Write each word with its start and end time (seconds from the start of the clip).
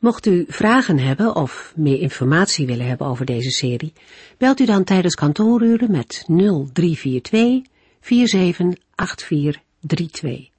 Mocht 0.00 0.26
u 0.26 0.44
vragen 0.48 0.98
hebben 0.98 1.36
of 1.36 1.72
meer 1.76 1.98
informatie 1.98 2.66
willen 2.66 2.86
hebben 2.86 3.06
over 3.06 3.24
deze 3.24 3.50
serie, 3.50 3.92
belt 4.38 4.60
u 4.60 4.64
dan 4.64 4.84
tijdens 4.84 5.14
kantooruren 5.14 5.90
met 5.90 6.24
0342 6.26 7.62
478432. 8.00 10.50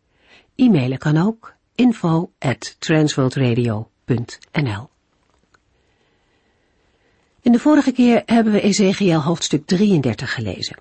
E-mailen 0.56 0.98
kan 0.98 1.18
ook 1.18 1.54
info 1.76 2.32
at 2.40 2.76
transworldradio.nl 2.80 4.90
In 7.42 7.52
de 7.52 7.60
vorige 7.60 7.92
keer 7.92 8.24
hebben 8.26 8.54
we 8.54 8.62
Ezekiel 8.62 9.22
hoofdstuk 9.22 9.66
33 9.66 10.34
gelezen. 10.34 10.76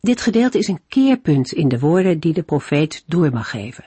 Dit 0.00 0.20
gedeelte 0.20 0.58
is 0.58 0.68
een 0.68 0.80
keerpunt 0.88 1.52
in 1.52 1.68
de 1.68 1.78
woorden 1.78 2.20
die 2.20 2.32
de 2.32 2.42
profeet 2.42 3.04
door 3.06 3.30
mag 3.30 3.50
geven. 3.50 3.84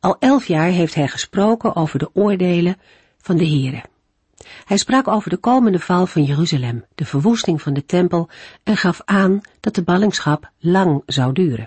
Al 0.00 0.16
elf 0.18 0.46
jaar 0.46 0.68
heeft 0.68 0.94
hij 0.94 1.08
gesproken 1.08 1.76
over 1.76 1.98
de 1.98 2.10
oordelen 2.12 2.76
van 3.18 3.36
de 3.36 3.48
Here. 3.48 3.82
Hij 4.64 4.76
sprak 4.76 5.08
over 5.08 5.30
de 5.30 5.36
komende 5.36 5.78
val 5.78 6.06
van 6.06 6.24
Jeruzalem, 6.24 6.84
de 6.94 7.04
verwoesting 7.04 7.62
van 7.62 7.72
de 7.72 7.86
tempel 7.86 8.28
en 8.62 8.76
gaf 8.76 9.02
aan 9.04 9.40
dat 9.60 9.74
de 9.74 9.82
ballingschap 9.82 10.50
lang 10.58 11.02
zou 11.06 11.32
duren. 11.32 11.66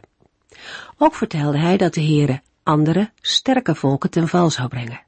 Ook 0.97 1.15
vertelde 1.15 1.57
hij 1.57 1.77
dat 1.77 1.93
de 1.93 2.01
Heere 2.01 2.41
andere, 2.63 3.11
sterke 3.21 3.75
volken 3.75 4.09
ten 4.09 4.27
val 4.27 4.49
zou 4.49 4.67
brengen. 4.67 5.01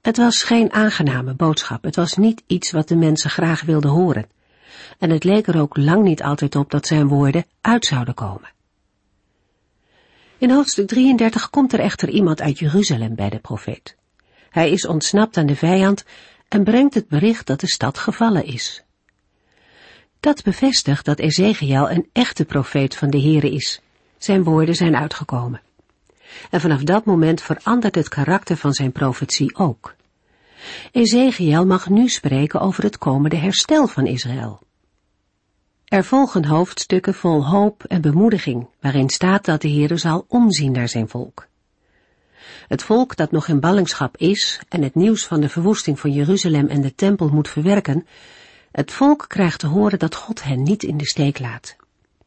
Het 0.00 0.16
was 0.16 0.42
geen 0.42 0.72
aangename 0.72 1.34
boodschap, 1.34 1.82
het 1.82 1.96
was 1.96 2.16
niet 2.16 2.42
iets 2.46 2.70
wat 2.70 2.88
de 2.88 2.96
mensen 2.96 3.30
graag 3.30 3.62
wilden 3.62 3.90
horen. 3.90 4.26
En 4.98 5.10
het 5.10 5.24
leek 5.24 5.46
er 5.46 5.60
ook 5.60 5.76
lang 5.76 6.02
niet 6.02 6.22
altijd 6.22 6.56
op 6.56 6.70
dat 6.70 6.86
zijn 6.86 7.08
woorden 7.08 7.44
uit 7.60 7.84
zouden 7.84 8.14
komen. 8.14 8.54
In 10.38 10.50
hoofdstuk 10.50 10.86
33 10.86 11.50
komt 11.50 11.72
er 11.72 11.80
echter 11.80 12.08
iemand 12.08 12.40
uit 12.40 12.58
Jeruzalem 12.58 13.14
bij 13.14 13.28
de 13.28 13.38
profeet. 13.38 13.96
Hij 14.50 14.70
is 14.70 14.86
ontsnapt 14.86 15.36
aan 15.36 15.46
de 15.46 15.56
vijand 15.56 16.04
en 16.48 16.64
brengt 16.64 16.94
het 16.94 17.08
bericht 17.08 17.46
dat 17.46 17.60
de 17.60 17.66
stad 17.68 17.98
gevallen 17.98 18.44
is. 18.44 18.84
Dat 20.20 20.42
bevestigt 20.42 21.04
dat 21.04 21.18
Ezekiel 21.18 21.90
een 21.90 22.08
echte 22.12 22.44
profeet 22.44 22.96
van 22.96 23.10
de 23.10 23.20
Here 23.20 23.50
is. 23.50 23.80
Zijn 24.18 24.44
woorden 24.44 24.74
zijn 24.74 24.96
uitgekomen. 24.96 25.60
En 26.50 26.60
vanaf 26.60 26.82
dat 26.82 27.04
moment 27.04 27.42
verandert 27.42 27.94
het 27.94 28.08
karakter 28.08 28.56
van 28.56 28.72
zijn 28.72 28.92
profetie 28.92 29.56
ook. 29.56 29.94
Ezekiel 30.92 31.66
mag 31.66 31.88
nu 31.88 32.08
spreken 32.08 32.60
over 32.60 32.82
het 32.82 32.98
komende 32.98 33.36
herstel 33.36 33.86
van 33.86 34.06
Israël. 34.06 34.65
Er 35.86 36.04
volgen 36.04 36.44
hoofdstukken 36.44 37.14
vol 37.14 37.46
hoop 37.46 37.84
en 37.84 38.00
bemoediging, 38.00 38.68
waarin 38.80 39.08
staat 39.08 39.44
dat 39.44 39.60
de 39.60 39.68
Heere 39.68 39.96
zal 39.96 40.24
omzien 40.28 40.72
naar 40.72 40.88
zijn 40.88 41.08
volk. 41.08 41.46
Het 42.68 42.82
volk 42.82 43.16
dat 43.16 43.30
nog 43.30 43.48
in 43.48 43.60
ballingschap 43.60 44.16
is 44.16 44.60
en 44.68 44.82
het 44.82 44.94
nieuws 44.94 45.26
van 45.26 45.40
de 45.40 45.48
verwoesting 45.48 46.00
van 46.00 46.12
Jeruzalem 46.12 46.68
en 46.68 46.80
de 46.80 46.94
tempel 46.94 47.28
moet 47.28 47.48
verwerken, 47.48 48.06
het 48.72 48.92
volk 48.92 49.24
krijgt 49.28 49.58
te 49.58 49.66
horen 49.66 49.98
dat 49.98 50.14
God 50.14 50.42
hen 50.42 50.62
niet 50.62 50.82
in 50.82 50.96
de 50.96 51.06
steek 51.06 51.38
laat. 51.38 51.76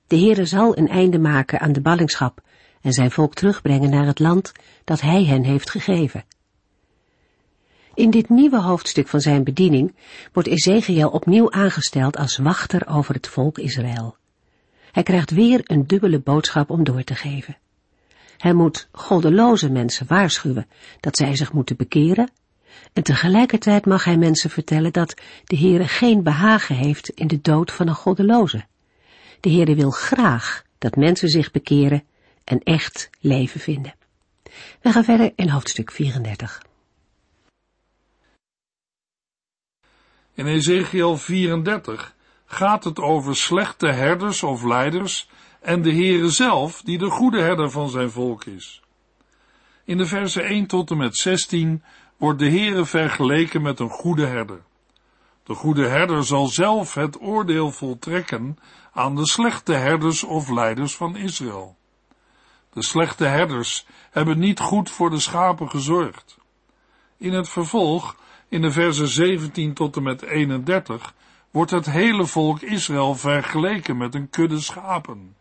De 0.07 0.17
Heere 0.17 0.45
zal 0.45 0.77
een 0.77 0.89
einde 0.89 1.19
maken 1.19 1.59
aan 1.59 1.71
de 1.71 1.81
ballingschap 1.81 2.42
en 2.81 2.93
zijn 2.93 3.11
volk 3.11 3.33
terugbrengen 3.33 3.89
naar 3.89 4.05
het 4.05 4.19
land 4.19 4.52
dat 4.83 5.02
hij 5.02 5.23
hen 5.23 5.43
heeft 5.43 5.69
gegeven. 5.69 6.23
In 7.99 8.10
dit 8.10 8.30
nieuwe 8.30 8.61
hoofdstuk 8.61 9.08
van 9.08 9.20
zijn 9.20 9.43
bediening 9.43 9.95
wordt 10.33 10.49
Ezekiel 10.49 11.10
opnieuw 11.10 11.52
aangesteld 11.52 12.17
als 12.17 12.37
wachter 12.37 12.87
over 12.87 13.14
het 13.14 13.27
volk 13.27 13.58
Israël. 13.58 14.15
Hij 14.92 15.04
krijgt 15.04 15.32
weer 15.32 15.61
een 15.64 15.87
dubbele 15.87 16.20
boodschap 16.20 16.70
om 16.70 16.83
door 16.83 17.04
te 17.04 17.15
geven. 17.15 17.58
Hij 18.37 18.54
moet 18.54 18.87
goddeloze 18.92 19.70
mensen 19.70 20.08
waarschuwen 20.08 20.67
dat 20.99 21.17
zij 21.17 21.36
zich 21.36 21.54
moeten 21.54 21.76
bekeren 21.76 22.32
en 22.93 23.04
tegelijkertijd 23.04 23.86
mag 23.86 24.04
hij 24.04 24.17
mensen 24.17 24.49
vertellen 24.49 24.93
dat 24.93 25.14
de 25.43 25.58
Heere 25.58 25.87
geen 25.87 26.23
behagen 26.23 26.76
heeft 26.76 27.10
in 27.10 27.27
de 27.27 27.42
dood 27.42 27.71
van 27.71 27.87
een 27.87 27.95
goddeloze. 27.95 28.66
De 29.39 29.49
Heere 29.49 29.76
wil 29.76 29.92
graag 29.92 30.64
dat 30.77 30.95
mensen 30.95 31.30
zich 31.30 31.52
bekeren 31.52 32.04
en 32.43 32.60
echt 32.64 33.10
leven 33.20 33.60
vinden. 33.60 33.95
We 34.81 34.92
gaan 34.92 35.04
verder 35.04 35.31
in 35.36 35.49
hoofdstuk 35.49 35.92
34. 35.92 36.67
In 40.39 40.48
Ezekiel 40.48 41.17
34 41.17 42.16
gaat 42.45 42.83
het 42.83 43.00
over 43.00 43.36
slechte 43.36 43.88
herders 43.88 44.44
of 44.44 44.64
leiders 44.64 45.30
en 45.61 45.82
de 45.82 45.92
Heere 45.92 46.30
zelf, 46.30 46.82
die 46.82 46.98
de 46.98 47.10
goede 47.10 47.42
herder 47.42 47.72
van 47.72 47.89
zijn 47.89 48.11
volk 48.11 48.45
is. 48.45 48.82
In 49.83 49.98
de 49.98 50.05
versen 50.05 50.44
1 50.44 50.66
tot 50.66 50.92
en 50.92 50.98
met 50.98 51.17
16 51.17 51.83
wordt 52.17 52.39
de 52.39 52.49
Heere 52.49 52.86
vergeleken 52.86 53.61
met 53.61 53.80
een 53.80 53.89
goede 53.89 54.26
herder. 54.26 54.61
De 55.44 55.54
goede 55.54 55.88
herder 55.88 56.23
zal 56.23 56.48
zelf 56.48 56.94
het 56.94 57.22
oordeel 57.22 57.72
voltrekken 57.72 58.58
aan 58.94 59.16
de 59.16 59.28
slechte 59.28 59.73
herders 59.73 60.23
of 60.23 60.49
leiders 60.49 60.95
van 60.95 61.16
Israël. 61.16 61.78
De 62.73 62.83
slechte 62.83 63.26
herders 63.26 63.86
hebben 64.11 64.39
niet 64.39 64.60
goed 64.60 64.89
voor 64.92 65.10
de 65.10 65.20
schapen 65.20 65.70
gezorgd. 65.70 66.38
In 67.17 67.33
het 67.33 67.49
vervolg 67.49 68.16
in 68.49 68.61
de 68.61 68.71
versen 68.71 69.08
17 69.08 69.73
tot 69.73 69.95
en 69.95 70.04
met 70.04 70.21
31 70.21 71.14
wordt 71.52 71.71
het 71.71 71.86
hele 71.86 72.26
volk 72.26 72.61
Israël 72.61 73.15
vergeleken 73.15 73.98
met 73.98 74.15
een 74.15 74.30
kudde 74.30 74.60
schapen, 74.60 75.36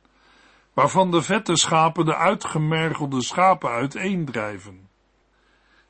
waarvan 0.72 1.10
de 1.10 1.22
vette 1.22 1.56
schapen 1.56 2.04
de 2.04 2.16
uitgemergelde 2.16 3.22
schapen 3.22 3.70
uiteendrijven. 3.70 4.88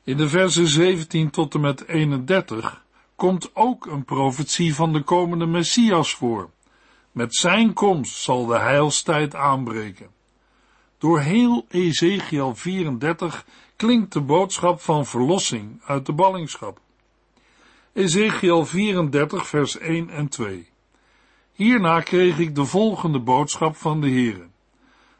In 0.03 0.17
de 0.17 0.29
versen 0.29 0.67
17 0.67 1.29
tot 1.29 1.53
en 1.53 1.61
met 1.61 1.87
31 1.87 2.83
komt 3.15 3.55
ook 3.55 3.85
een 3.85 4.05
profetie 4.05 4.75
van 4.75 4.93
de 4.93 5.01
komende 5.01 5.45
Messias 5.45 6.13
voor. 6.13 6.49
Met 7.11 7.35
zijn 7.35 7.73
komst 7.73 8.15
zal 8.15 8.45
de 8.45 8.57
heilstijd 8.57 9.35
aanbreken. 9.35 10.07
Door 10.97 11.19
heel 11.19 11.65
Ezekiel 11.69 12.55
34 12.55 13.45
klinkt 13.75 14.13
de 14.13 14.21
boodschap 14.21 14.81
van 14.81 15.05
verlossing 15.05 15.81
uit 15.85 16.05
de 16.05 16.13
ballingschap. 16.13 16.79
Ezekiel 17.93 18.65
34, 18.65 19.47
vers 19.47 19.77
1 19.77 20.09
en 20.09 20.27
2. 20.27 20.69
Hierna 21.53 21.99
kreeg 21.99 22.39
ik 22.39 22.55
de 22.55 22.65
volgende 22.65 23.19
boodschap 23.19 23.75
van 23.75 24.01
de 24.01 24.09
Heere. 24.09 24.47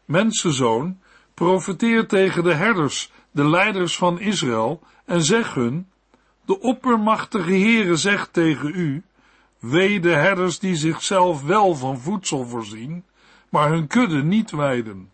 Mensenzoon, 0.05 0.99
profeteer 1.33 2.07
tegen 2.07 2.43
de 2.43 2.53
herders, 2.53 3.11
de 3.31 3.49
leiders 3.49 3.97
van 3.97 4.19
Israël, 4.19 4.81
en 5.05 5.23
zeg 5.23 5.53
hun, 5.53 5.87
de 6.45 6.59
oppermachtige 6.59 7.51
Heere 7.51 7.95
zegt 7.95 8.33
tegen 8.33 8.71
u, 8.75 9.03
wee 9.59 9.99
de 9.99 10.13
herders 10.13 10.59
die 10.59 10.75
zichzelf 10.75 11.43
wel 11.43 11.75
van 11.75 11.99
voedsel 11.99 12.45
voorzien, 12.45 13.03
maar 13.49 13.69
hun 13.69 13.87
kudde 13.87 14.23
niet 14.23 14.51
weiden. 14.51 15.11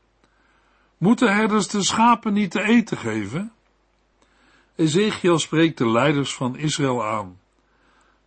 Moeten 0.98 1.34
herders 1.34 1.68
de 1.68 1.84
schapen 1.84 2.34
niet 2.34 2.52
te 2.52 2.62
eten 2.62 2.98
geven? 2.98 3.52
Ezekiel 4.76 5.40
spreekt 5.40 5.78
de 5.78 5.90
leiders 5.90 6.34
van 6.34 6.58
Israël 6.58 7.06
aan. 7.06 7.44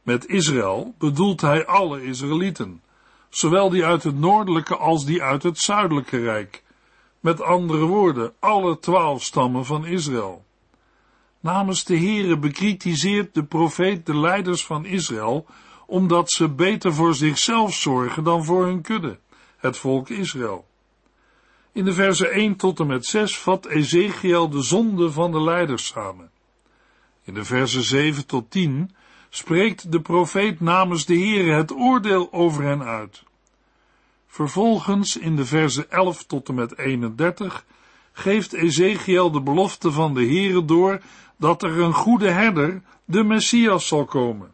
Met 0.08 0.28
Israël 0.28 0.94
bedoelt 0.98 1.40
hij 1.40 1.66
alle 1.66 2.04
Israëlieten, 2.04 2.82
zowel 3.28 3.70
die 3.70 3.84
uit 3.84 4.02
het 4.02 4.18
noordelijke 4.18 4.76
als 4.76 5.04
die 5.04 5.22
uit 5.22 5.42
het 5.42 5.58
zuidelijke 5.58 6.18
rijk. 6.18 6.62
Met 7.20 7.42
andere 7.42 7.84
woorden, 7.84 8.32
alle 8.38 8.78
twaalf 8.78 9.22
stammen 9.22 9.64
van 9.64 9.86
Israël. 9.86 10.44
Namens 11.40 11.84
de 11.84 11.96
Heere 11.96 12.38
bekritiseert 12.38 13.34
de 13.34 13.44
profeet 13.44 14.06
de 14.06 14.16
leiders 14.16 14.66
van 14.66 14.84
Israël, 14.84 15.46
omdat 15.86 16.30
ze 16.30 16.48
beter 16.48 16.94
voor 16.94 17.14
zichzelf 17.14 17.74
zorgen 17.74 18.24
dan 18.24 18.44
voor 18.44 18.66
hun 18.66 18.82
kudde, 18.82 19.18
het 19.56 19.76
volk 19.76 20.08
Israël. 20.08 20.66
In 21.72 21.84
de 21.84 21.92
versen 21.92 22.30
1 22.30 22.56
tot 22.56 22.80
en 22.80 22.86
met 22.86 23.06
6 23.06 23.38
vat 23.38 23.66
Ezekiel 23.66 24.48
de 24.48 24.62
zonde 24.62 25.12
van 25.12 25.32
de 25.32 25.42
leiders 25.42 25.86
samen. 25.86 26.30
In 27.24 27.34
de 27.34 27.44
versen 27.44 27.82
7 27.82 28.26
tot 28.26 28.50
10 28.50 28.90
spreekt 29.30 29.92
de 29.92 30.00
profeet 30.00 30.60
namens 30.60 31.04
de 31.04 31.18
Heere 31.18 31.52
het 31.52 31.72
oordeel 31.72 32.32
over 32.32 32.62
hen 32.62 32.82
uit. 32.82 33.22
Vervolgens 34.26 35.16
in 35.16 35.36
de 35.36 35.44
verse 35.44 35.86
11 35.86 36.24
tot 36.24 36.48
en 36.48 36.54
met 36.54 36.78
31 36.78 37.64
geeft 38.12 38.52
Ezekiel 38.52 39.30
de 39.30 39.40
belofte 39.40 39.92
van 39.92 40.14
de 40.14 40.24
Heere 40.26 40.64
door 40.64 41.00
dat 41.36 41.62
er 41.62 41.78
een 41.78 41.94
goede 41.94 42.30
herder, 42.30 42.82
de 43.04 43.24
Messias, 43.24 43.86
zal 43.86 44.04
komen. 44.04 44.50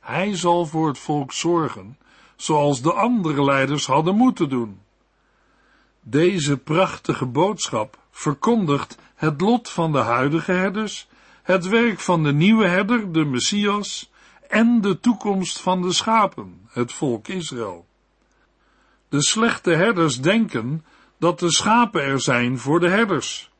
Hij 0.00 0.36
zal 0.36 0.66
voor 0.66 0.88
het 0.88 0.98
volk 0.98 1.32
zorgen, 1.32 1.98
zoals 2.36 2.82
de 2.82 2.92
andere 2.92 3.44
leiders 3.44 3.86
hadden 3.86 4.16
moeten 4.16 4.48
doen. 4.48 4.80
Deze 6.00 6.56
prachtige 6.56 7.26
boodschap 7.26 7.98
verkondigt 8.10 8.98
het 9.14 9.40
lot 9.40 9.70
van 9.70 9.92
de 9.92 9.98
huidige 9.98 10.52
herders, 10.52 11.07
het 11.48 11.68
werk 11.68 12.00
van 12.00 12.22
de 12.22 12.32
nieuwe 12.32 12.66
herder, 12.66 13.12
de 13.12 13.24
Messias, 13.24 14.10
en 14.48 14.80
de 14.80 15.00
toekomst 15.00 15.60
van 15.60 15.82
de 15.82 15.92
schapen, 15.92 16.68
het 16.68 16.92
volk 16.92 17.28
Israël. 17.28 17.86
De 19.08 19.22
slechte 19.22 19.70
herders 19.70 20.20
denken 20.20 20.84
dat 21.18 21.38
de 21.38 21.52
schapen 21.52 22.02
er 22.02 22.20
zijn 22.20 22.58
voor 22.58 22.80
de 22.80 22.88
herders, 22.88 23.50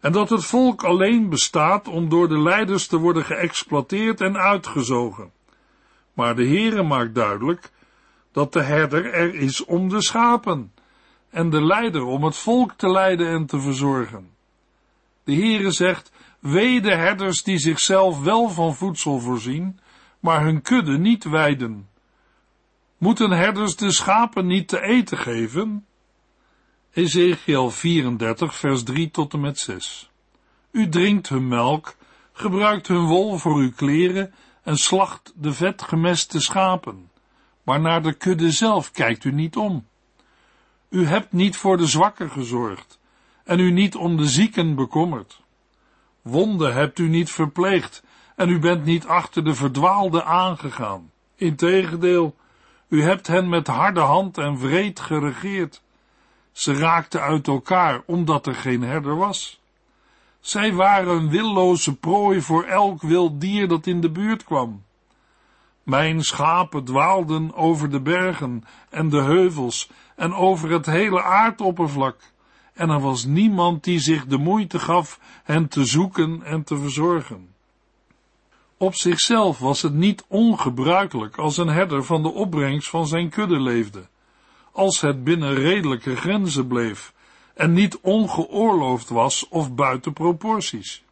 en 0.00 0.12
dat 0.12 0.30
het 0.30 0.44
volk 0.44 0.84
alleen 0.84 1.28
bestaat 1.28 1.88
om 1.88 2.08
door 2.08 2.28
de 2.28 2.38
leiders 2.38 2.86
te 2.86 2.96
worden 2.96 3.24
geëxploiteerd 3.24 4.20
en 4.20 4.36
uitgezogen. 4.36 5.32
Maar 6.12 6.36
de 6.36 6.46
Heere 6.46 6.82
maakt 6.82 7.14
duidelijk 7.14 7.70
dat 8.32 8.52
de 8.52 8.62
herder 8.62 9.12
er 9.12 9.34
is 9.34 9.64
om 9.64 9.88
de 9.88 10.02
schapen, 10.02 10.72
en 11.30 11.50
de 11.50 11.64
leider 11.64 12.02
om 12.02 12.24
het 12.24 12.36
volk 12.36 12.72
te 12.72 12.90
leiden 12.90 13.28
en 13.28 13.46
te 13.46 13.60
verzorgen. 13.60 14.30
De 15.24 15.34
Heere 15.34 15.70
zegt, 15.70 16.10
wee 16.38 16.80
de 16.80 16.94
herders 16.94 17.42
die 17.42 17.58
zichzelf 17.58 18.20
wel 18.20 18.48
van 18.48 18.74
voedsel 18.74 19.18
voorzien, 19.18 19.80
maar 20.20 20.44
hun 20.44 20.62
kudde 20.62 20.98
niet 20.98 21.24
weiden. 21.24 21.88
Moeten 22.98 23.30
herders 23.30 23.76
de 23.76 23.92
schapen 23.92 24.46
niet 24.46 24.68
te 24.68 24.80
eten 24.80 25.18
geven? 25.18 25.86
Ezekiel 26.92 27.70
34, 27.70 28.54
vers 28.54 28.82
3 28.82 29.10
tot 29.10 29.32
en 29.32 29.40
met 29.40 29.58
6. 29.58 30.10
U 30.70 30.88
drinkt 30.88 31.28
hun 31.28 31.48
melk, 31.48 31.96
gebruikt 32.32 32.88
hun 32.88 33.04
wol 33.04 33.38
voor 33.38 33.56
uw 33.56 33.72
kleren 33.72 34.34
en 34.62 34.76
slacht 34.76 35.32
de 35.36 35.52
vetgemeste 35.52 36.40
schapen, 36.40 37.10
maar 37.62 37.80
naar 37.80 38.02
de 38.02 38.12
kudde 38.12 38.50
zelf 38.50 38.90
kijkt 38.90 39.24
u 39.24 39.32
niet 39.32 39.56
om. 39.56 39.86
U 40.88 41.06
hebt 41.06 41.32
niet 41.32 41.56
voor 41.56 41.76
de 41.76 41.86
zwakken 41.86 42.30
gezorgd 42.30 42.98
en 43.44 43.58
u 43.58 43.70
niet 43.70 43.96
om 43.96 44.16
de 44.16 44.26
zieken 44.26 44.74
bekommerd. 44.74 45.40
Wonden 46.22 46.74
hebt 46.74 46.98
u 46.98 47.08
niet 47.08 47.30
verpleegd 47.30 48.02
en 48.36 48.48
u 48.48 48.58
bent 48.58 48.84
niet 48.84 49.06
achter 49.06 49.44
de 49.44 49.54
verdwaalde 49.54 50.24
aangegaan. 50.24 51.10
Integendeel, 51.34 52.36
u 52.88 53.02
hebt 53.02 53.26
hen 53.26 53.48
met 53.48 53.66
harde 53.66 54.00
hand 54.00 54.38
en 54.38 54.56
wreed 54.56 55.00
geregeerd. 55.00 55.82
Ze 56.52 56.74
raakten 56.74 57.20
uit 57.20 57.48
elkaar 57.48 58.02
omdat 58.06 58.46
er 58.46 58.54
geen 58.54 58.82
herder 58.82 59.16
was. 59.16 59.60
Zij 60.40 60.72
waren 60.72 61.16
een 61.16 61.28
willoze 61.28 61.96
prooi 61.96 62.42
voor 62.42 62.64
elk 62.64 63.02
wild 63.02 63.40
dier 63.40 63.68
dat 63.68 63.86
in 63.86 64.00
de 64.00 64.10
buurt 64.10 64.44
kwam. 64.44 64.82
Mijn 65.82 66.22
schapen 66.22 66.84
dwaalden 66.84 67.54
over 67.54 67.90
de 67.90 68.00
bergen 68.00 68.64
en 68.90 69.08
de 69.08 69.22
heuvels 69.22 69.90
en 70.16 70.34
over 70.34 70.70
het 70.70 70.86
hele 70.86 71.22
aardoppervlak, 71.22 72.16
en 72.78 72.90
er 72.90 73.00
was 73.00 73.24
niemand 73.24 73.84
die 73.84 74.00
zich 74.00 74.26
de 74.26 74.38
moeite 74.38 74.78
gaf 74.78 75.20
hen 75.44 75.68
te 75.68 75.84
zoeken 75.84 76.42
en 76.42 76.64
te 76.64 76.76
verzorgen. 76.78 77.48
Op 78.76 78.94
zichzelf 78.94 79.58
was 79.58 79.82
het 79.82 79.94
niet 79.94 80.24
ongebruikelijk 80.28 81.36
als 81.36 81.56
een 81.56 81.68
herder 81.68 82.04
van 82.04 82.22
de 82.22 82.32
opbrengst 82.32 82.88
van 82.88 83.06
zijn 83.06 83.28
kudde 83.28 83.60
leefde, 83.60 84.06
als 84.72 85.00
het 85.00 85.24
binnen 85.24 85.54
redelijke 85.54 86.16
grenzen 86.16 86.66
bleef 86.66 87.12
en 87.54 87.72
niet 87.72 87.98
ongeoorloofd 88.00 89.08
was 89.08 89.48
of 89.48 89.74
buiten 89.74 90.12
proporties. 90.12 91.04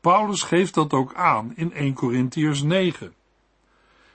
Paulus 0.00 0.42
geeft 0.42 0.74
dat 0.74 0.92
ook 0.92 1.14
aan 1.14 1.52
in 1.56 1.72
1 1.72 1.94
Corinthiërs 1.94 2.62
9. 2.62 3.14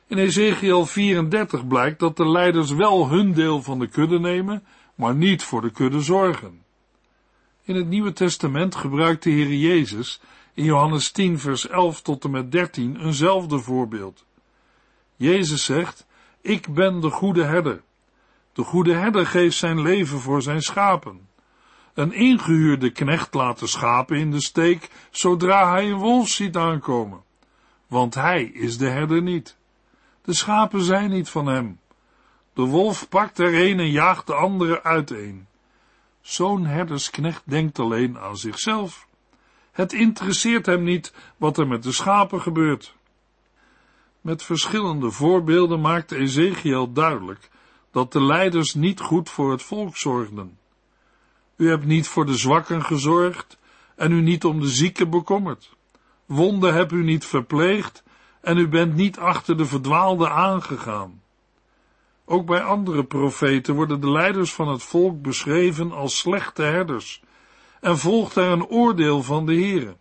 In 0.07 0.17
Ezekiel 0.17 0.85
34 0.85 1.67
blijkt 1.67 1.99
dat 1.99 2.17
de 2.17 2.29
leiders 2.29 2.71
wel 2.71 3.09
hun 3.09 3.33
deel 3.33 3.61
van 3.61 3.79
de 3.79 3.87
kudde 3.87 4.19
nemen, 4.19 4.63
maar 4.99 5.15
niet 5.15 5.43
voor 5.43 5.61
de 5.61 5.69
kudde 5.69 6.01
zorgen. 6.01 6.63
In 7.63 7.75
het 7.75 7.87
Nieuwe 7.87 8.13
Testament 8.13 8.75
gebruikt 8.75 9.23
de 9.23 9.29
Heer 9.29 9.53
Jezus 9.53 10.21
in 10.53 10.63
Johannes 10.63 11.11
10 11.11 11.39
vers 11.39 11.67
11 11.67 12.01
tot 12.01 12.23
en 12.23 12.31
met 12.31 12.51
13 12.51 12.97
eenzelfde 13.01 13.59
voorbeeld. 13.59 14.25
Jezus 15.15 15.65
zegt, 15.65 16.05
ik 16.41 16.73
ben 16.73 16.99
de 16.99 17.09
goede 17.09 17.43
herder. 17.43 17.81
De 18.53 18.63
goede 18.63 18.93
herder 18.93 19.25
geeft 19.25 19.57
zijn 19.57 19.81
leven 19.81 20.19
voor 20.19 20.41
zijn 20.41 20.61
schapen. 20.61 21.27
Een 21.93 22.13
ingehuurde 22.13 22.91
knecht 22.91 23.33
laat 23.33 23.59
de 23.59 23.67
schapen 23.67 24.17
in 24.17 24.31
de 24.31 24.41
steek 24.41 24.89
zodra 25.11 25.71
hij 25.71 25.91
een 25.91 25.97
wolf 25.97 26.27
ziet 26.27 26.55
aankomen, 26.55 27.23
want 27.87 28.13
hij 28.13 28.43
is 28.43 28.77
de 28.77 28.89
herder 28.89 29.21
niet. 29.21 29.57
De 30.21 30.33
schapen 30.33 30.83
zijn 30.83 31.09
niet 31.09 31.29
van 31.29 31.45
hem. 31.45 31.79
De 32.59 32.65
wolf 32.65 33.09
pakt 33.09 33.39
er 33.39 33.69
een 33.69 33.79
en 33.79 33.89
jaagt 33.89 34.27
de 34.27 34.33
andere 34.33 34.83
uiteen. 34.83 35.47
Zo'n 36.21 36.65
herdersknecht 36.65 37.41
denkt 37.45 37.79
alleen 37.79 38.19
aan 38.19 38.37
zichzelf. 38.37 39.07
Het 39.71 39.93
interesseert 39.93 40.65
hem 40.65 40.83
niet 40.83 41.13
wat 41.37 41.57
er 41.57 41.67
met 41.67 41.83
de 41.83 41.91
schapen 41.91 42.41
gebeurt. 42.41 42.95
Met 44.21 44.43
verschillende 44.43 45.11
voorbeelden 45.11 45.81
maakt 45.81 46.11
Ezekiel 46.11 46.93
duidelijk 46.93 47.49
dat 47.91 48.11
de 48.11 48.23
leiders 48.23 48.73
niet 48.73 48.99
goed 48.99 49.29
voor 49.29 49.51
het 49.51 49.63
volk 49.63 49.97
zorgden. 49.97 50.57
U 51.55 51.69
hebt 51.69 51.85
niet 51.85 52.07
voor 52.07 52.25
de 52.25 52.37
zwakken 52.37 52.83
gezorgd 52.83 53.57
en 53.95 54.11
u 54.11 54.21
niet 54.21 54.45
om 54.45 54.59
de 54.59 54.69
zieken 54.69 55.09
bekommerd. 55.09 55.75
Wonden 56.25 56.73
hebt 56.73 56.91
u 56.91 57.03
niet 57.03 57.25
verpleegd 57.25 58.03
en 58.41 58.57
u 58.57 58.67
bent 58.67 58.95
niet 58.95 59.19
achter 59.19 59.57
de 59.57 59.65
verdwaalde 59.65 60.29
aangegaan. 60.29 61.18
Ook 62.31 62.45
bij 62.45 62.61
andere 62.61 63.03
profeten 63.03 63.75
worden 63.75 64.01
de 64.01 64.11
leiders 64.11 64.53
van 64.53 64.67
het 64.67 64.83
volk 64.83 65.21
beschreven 65.21 65.91
als 65.91 66.17
slechte 66.17 66.61
herders 66.61 67.21
en 67.81 67.97
volgt 67.97 68.35
er 68.35 68.47
een 68.47 68.67
oordeel 68.67 69.23
van 69.23 69.45
de 69.45 69.53
Heere. 69.53 69.95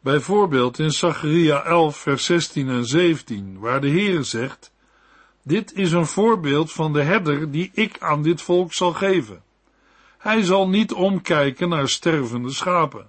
Bijvoorbeeld 0.00 0.78
in 0.78 0.90
Zacharia 0.90 1.62
11 1.62 1.96
vers 1.96 2.24
16 2.24 2.68
en 2.68 2.84
17, 2.84 3.58
waar 3.58 3.80
de 3.80 3.90
Heere 3.90 4.22
zegt, 4.22 4.72
dit 5.42 5.72
is 5.72 5.92
een 5.92 6.06
voorbeeld 6.06 6.72
van 6.72 6.92
de 6.92 7.02
herder 7.02 7.50
die 7.50 7.70
ik 7.74 7.96
aan 8.00 8.22
dit 8.22 8.42
volk 8.42 8.72
zal 8.72 8.92
geven. 8.92 9.42
Hij 10.18 10.42
zal 10.42 10.68
niet 10.68 10.92
omkijken 10.92 11.68
naar 11.68 11.88
stervende 11.88 12.50
schapen, 12.50 13.08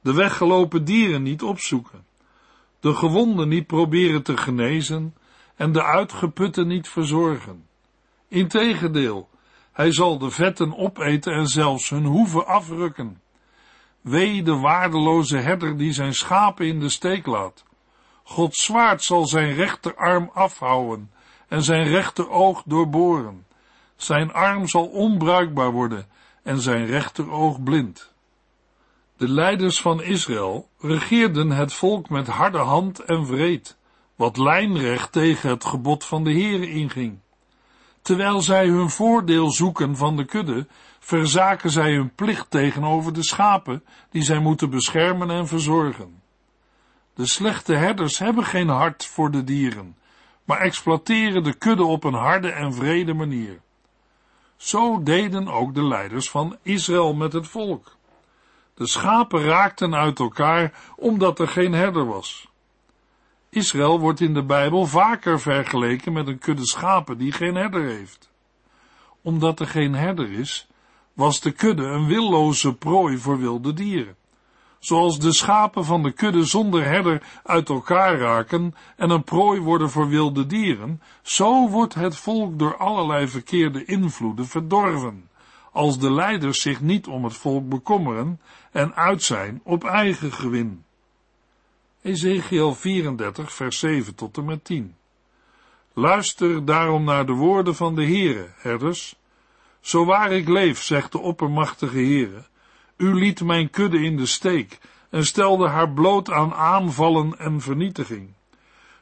de 0.00 0.14
weggelopen 0.14 0.84
dieren 0.84 1.22
niet 1.22 1.42
opzoeken, 1.42 2.06
de 2.80 2.94
gewonden 2.94 3.48
niet 3.48 3.66
proberen 3.66 4.22
te 4.22 4.36
genezen 4.36 5.14
en 5.58 5.72
de 5.72 5.84
uitgeputten 5.84 6.66
niet 6.66 6.88
verzorgen. 6.88 7.66
Integendeel, 8.28 9.28
hij 9.72 9.92
zal 9.92 10.18
de 10.18 10.30
vetten 10.30 10.76
opeten 10.76 11.32
en 11.32 11.46
zelfs 11.46 11.90
hun 11.90 12.04
hoeven 12.04 12.46
afrukken. 12.46 13.20
Wee 14.00 14.42
de 14.42 14.56
waardeloze 14.56 15.36
herder 15.36 15.76
die 15.76 15.92
zijn 15.92 16.14
schapen 16.14 16.66
in 16.66 16.80
de 16.80 16.88
steek 16.88 17.26
laat. 17.26 17.64
Gods 18.22 18.64
zwaard 18.64 19.02
zal 19.02 19.26
zijn 19.26 19.54
rechterarm 19.54 20.30
afhouden 20.34 21.10
en 21.48 21.62
zijn 21.62 21.84
rechteroog 21.84 22.62
doorboren. 22.66 23.46
Zijn 23.96 24.32
arm 24.32 24.68
zal 24.68 24.86
onbruikbaar 24.86 25.70
worden 25.70 26.06
en 26.42 26.60
zijn 26.60 26.86
rechteroog 26.86 27.62
blind. 27.62 28.12
De 29.16 29.28
leiders 29.28 29.80
van 29.80 30.02
Israël 30.02 30.68
regeerden 30.80 31.50
het 31.50 31.72
volk 31.72 32.08
met 32.08 32.26
harde 32.26 32.58
hand 32.58 33.00
en 33.00 33.26
wreed, 33.26 33.77
wat 34.18 34.36
lijnrecht 34.36 35.12
tegen 35.12 35.50
het 35.50 35.64
gebod 35.64 36.04
van 36.04 36.24
de 36.24 36.32
Heere 36.32 36.70
inging. 36.70 37.18
Terwijl 38.02 38.40
zij 38.40 38.66
hun 38.66 38.90
voordeel 38.90 39.50
zoeken 39.50 39.96
van 39.96 40.16
de 40.16 40.24
kudde, 40.24 40.66
verzaken 40.98 41.70
zij 41.70 41.92
hun 41.92 42.14
plicht 42.14 42.50
tegenover 42.50 43.12
de 43.12 43.24
schapen, 43.24 43.84
die 44.10 44.22
zij 44.22 44.38
moeten 44.38 44.70
beschermen 44.70 45.30
en 45.30 45.46
verzorgen. 45.46 46.22
De 47.14 47.26
slechte 47.26 47.74
herders 47.74 48.18
hebben 48.18 48.44
geen 48.44 48.68
hart 48.68 49.06
voor 49.06 49.30
de 49.30 49.44
dieren, 49.44 49.96
maar 50.44 50.58
exploiteren 50.60 51.42
de 51.42 51.54
kudde 51.54 51.84
op 51.84 52.04
een 52.04 52.14
harde 52.14 52.50
en 52.50 52.74
vrede 52.74 53.14
manier. 53.14 53.60
Zo 54.56 55.02
deden 55.02 55.48
ook 55.48 55.74
de 55.74 55.84
leiders 55.84 56.30
van 56.30 56.56
Israël 56.62 57.14
met 57.14 57.32
het 57.32 57.48
volk. 57.48 57.96
De 58.74 58.86
schapen 58.86 59.42
raakten 59.42 59.94
uit 59.94 60.18
elkaar 60.18 60.72
omdat 60.96 61.38
er 61.38 61.48
geen 61.48 61.72
herder 61.72 62.06
was. 62.06 62.47
Israël 63.50 64.00
wordt 64.00 64.20
in 64.20 64.34
de 64.34 64.44
Bijbel 64.44 64.86
vaker 64.86 65.40
vergeleken 65.40 66.12
met 66.12 66.26
een 66.26 66.38
kudde 66.38 66.66
schapen 66.66 67.18
die 67.18 67.32
geen 67.32 67.54
herder 67.54 67.84
heeft. 67.84 68.30
Omdat 69.22 69.60
er 69.60 69.66
geen 69.66 69.94
herder 69.94 70.32
is, 70.32 70.68
was 71.12 71.40
de 71.40 71.50
kudde 71.50 71.82
een 71.82 72.06
willoze 72.06 72.74
prooi 72.74 73.18
voor 73.18 73.38
wilde 73.38 73.72
dieren. 73.72 74.16
Zoals 74.78 75.18
de 75.18 75.32
schapen 75.32 75.84
van 75.84 76.02
de 76.02 76.12
kudde 76.12 76.44
zonder 76.44 76.84
herder 76.84 77.22
uit 77.42 77.68
elkaar 77.68 78.18
raken 78.18 78.74
en 78.96 79.10
een 79.10 79.24
prooi 79.24 79.60
worden 79.60 79.90
voor 79.90 80.08
wilde 80.08 80.46
dieren, 80.46 81.02
zo 81.22 81.68
wordt 81.68 81.94
het 81.94 82.16
volk 82.16 82.58
door 82.58 82.76
allerlei 82.76 83.28
verkeerde 83.28 83.84
invloeden 83.84 84.46
verdorven, 84.46 85.28
als 85.72 85.98
de 85.98 86.12
leiders 86.12 86.60
zich 86.60 86.80
niet 86.80 87.06
om 87.06 87.24
het 87.24 87.34
volk 87.34 87.68
bekommeren 87.68 88.40
en 88.72 88.94
uit 88.94 89.22
zijn 89.22 89.60
op 89.64 89.84
eigen 89.84 90.32
gewin. 90.32 90.84
Ezekiel 92.08 92.74
34, 92.74 93.52
vers 93.52 93.78
7 93.78 94.14
tot 94.14 94.36
en 94.36 94.44
met 94.44 94.64
10. 94.64 94.94
Luister 95.92 96.64
daarom 96.64 97.04
naar 97.04 97.26
de 97.26 97.32
woorden 97.32 97.74
van 97.74 97.94
de 97.94 98.04
Heere, 98.04 98.48
herders. 98.56 99.16
Zo 99.80 100.04
waar 100.04 100.32
ik 100.32 100.48
leef, 100.48 100.82
zegt 100.82 101.12
de 101.12 101.18
oppermachtige 101.18 101.96
Heere, 101.96 102.44
u 102.96 103.14
liet 103.14 103.42
mijn 103.42 103.70
kudde 103.70 104.02
in 104.02 104.16
de 104.16 104.26
steek 104.26 104.78
en 105.10 105.26
stelde 105.26 105.68
haar 105.68 105.90
bloot 105.90 106.30
aan 106.30 106.54
aanvallen 106.54 107.38
en 107.38 107.60
vernietiging. 107.60 108.32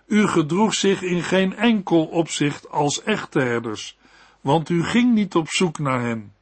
U 0.07 0.27
gedroeg 0.27 0.75
zich 0.75 1.03
in 1.03 1.23
geen 1.23 1.57
enkel 1.57 2.05
opzicht 2.05 2.71
als 2.71 3.03
echte 3.03 3.41
herders, 3.41 3.99
want 4.41 4.69
u 4.69 4.85
ging 4.85 5.15
niet 5.15 5.35
op 5.35 5.49
zoek 5.49 5.79
naar 5.79 6.01
hen. 6.01 6.33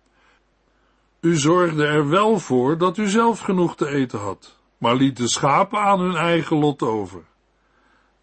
U 1.21 1.37
zorgde 1.37 1.87
er 1.87 2.09
wel 2.09 2.39
voor 2.39 2.79
dat 2.79 2.99
u 2.99 3.09
zelf 3.09 3.41
genoeg 3.41 3.77
te 3.77 3.89
eten 3.89 4.19
had, 4.19 4.59
maar 4.79 4.95
liet 4.95 5.17
de 5.17 5.29
schapen 5.29 5.79
aan 5.79 6.01
hun 6.01 6.17
eigen 6.17 6.57
lot 6.57 6.83
over. 6.83 7.23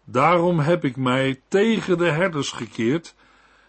Daarom 0.04 0.58
heb 0.58 0.84
ik 0.84 0.96
mij 0.96 1.40
tegen 1.48 1.98
de 1.98 2.10
herders 2.10 2.50
gekeerd 2.50 3.14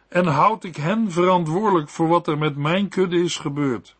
en 0.07 0.25
houd 0.25 0.63
ik 0.63 0.75
hen 0.75 1.11
verantwoordelijk 1.11 1.89
voor 1.89 2.07
wat 2.07 2.27
er 2.27 2.37
met 2.37 2.55
mijn 2.55 2.89
kudde 2.89 3.23
is 3.23 3.37
gebeurd. 3.37 3.95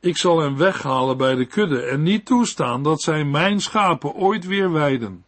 Ik 0.00 0.16
zal 0.16 0.38
hen 0.38 0.56
weghalen 0.56 1.16
bij 1.16 1.34
de 1.34 1.46
kudde 1.46 1.82
en 1.82 2.02
niet 2.02 2.26
toestaan 2.26 2.82
dat 2.82 3.02
zij 3.02 3.24
mijn 3.24 3.60
schapen 3.60 4.14
ooit 4.14 4.46
weer 4.46 4.72
weiden. 4.72 5.24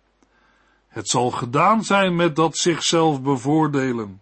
Het 0.89 1.09
zal 1.09 1.31
gedaan 1.31 1.85
zijn 1.85 2.17
met 2.17 2.37
dat 2.37 2.57
zichzelf 2.57 3.23
bevoordelen. 3.23 4.21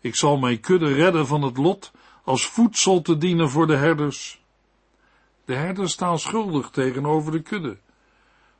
Ik 0.00 0.14
zal 0.14 0.38
mijn 0.38 0.60
kudde 0.60 0.92
redden 0.92 1.26
van 1.26 1.42
het 1.42 1.56
lot 1.56 1.90
als 2.24 2.46
voedsel 2.46 3.02
te 3.02 3.18
dienen 3.18 3.50
voor 3.50 3.66
de 3.66 3.76
herders. 3.76 4.42
De 5.48 5.54
herders 5.54 5.92
staan 5.92 6.18
schuldig 6.18 6.70
tegenover 6.70 7.32
de 7.32 7.42
kudde, 7.42 7.78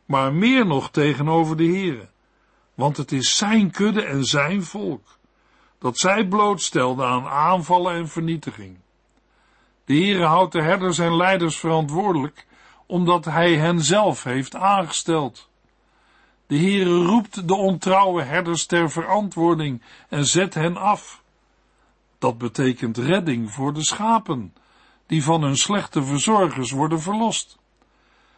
maar 0.04 0.32
meer 0.32 0.66
nog 0.66 0.90
tegenover 0.90 1.56
de 1.56 1.64
heren, 1.64 2.10
want 2.74 2.96
het 2.96 3.12
is 3.12 3.36
zijn 3.36 3.70
kudde 3.70 4.02
en 4.02 4.24
zijn 4.24 4.62
volk, 4.62 5.18
dat 5.78 5.98
zij 5.98 6.26
blootstelde 6.26 7.04
aan 7.04 7.26
aanvallen 7.26 7.94
en 7.94 8.08
vernietiging. 8.08 8.78
De 9.84 9.94
Heere 9.94 10.24
houdt 10.24 10.52
de 10.52 10.62
herders 10.62 10.98
en 10.98 11.16
leiders 11.16 11.58
verantwoordelijk, 11.58 12.46
omdat 12.86 13.24
hij 13.24 13.56
hen 13.56 13.80
zelf 13.80 14.22
heeft 14.24 14.54
aangesteld. 14.54 15.48
De 16.46 16.56
Heere 16.56 17.04
roept 17.04 17.48
de 17.48 17.54
ontrouwe 17.54 18.22
herders 18.22 18.66
ter 18.66 18.90
verantwoording 18.90 19.82
en 20.08 20.24
zet 20.24 20.54
hen 20.54 20.76
af. 20.76 21.22
Dat 22.18 22.38
betekent 22.38 22.96
redding 22.96 23.52
voor 23.52 23.74
de 23.74 23.84
schapen, 23.84 24.52
die 25.08 25.24
van 25.24 25.42
hun 25.42 25.56
slechte 25.56 26.02
verzorgers 26.02 26.70
worden 26.70 27.00
verlost. 27.00 27.58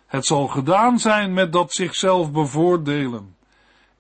Het 0.07 0.27
zal 0.27 0.47
gedaan 0.47 0.99
zijn 0.99 1.35
met 1.35 1.53
dat 1.53 1.73
zichzelf 1.73 2.33
bevoordelen. 2.33 3.37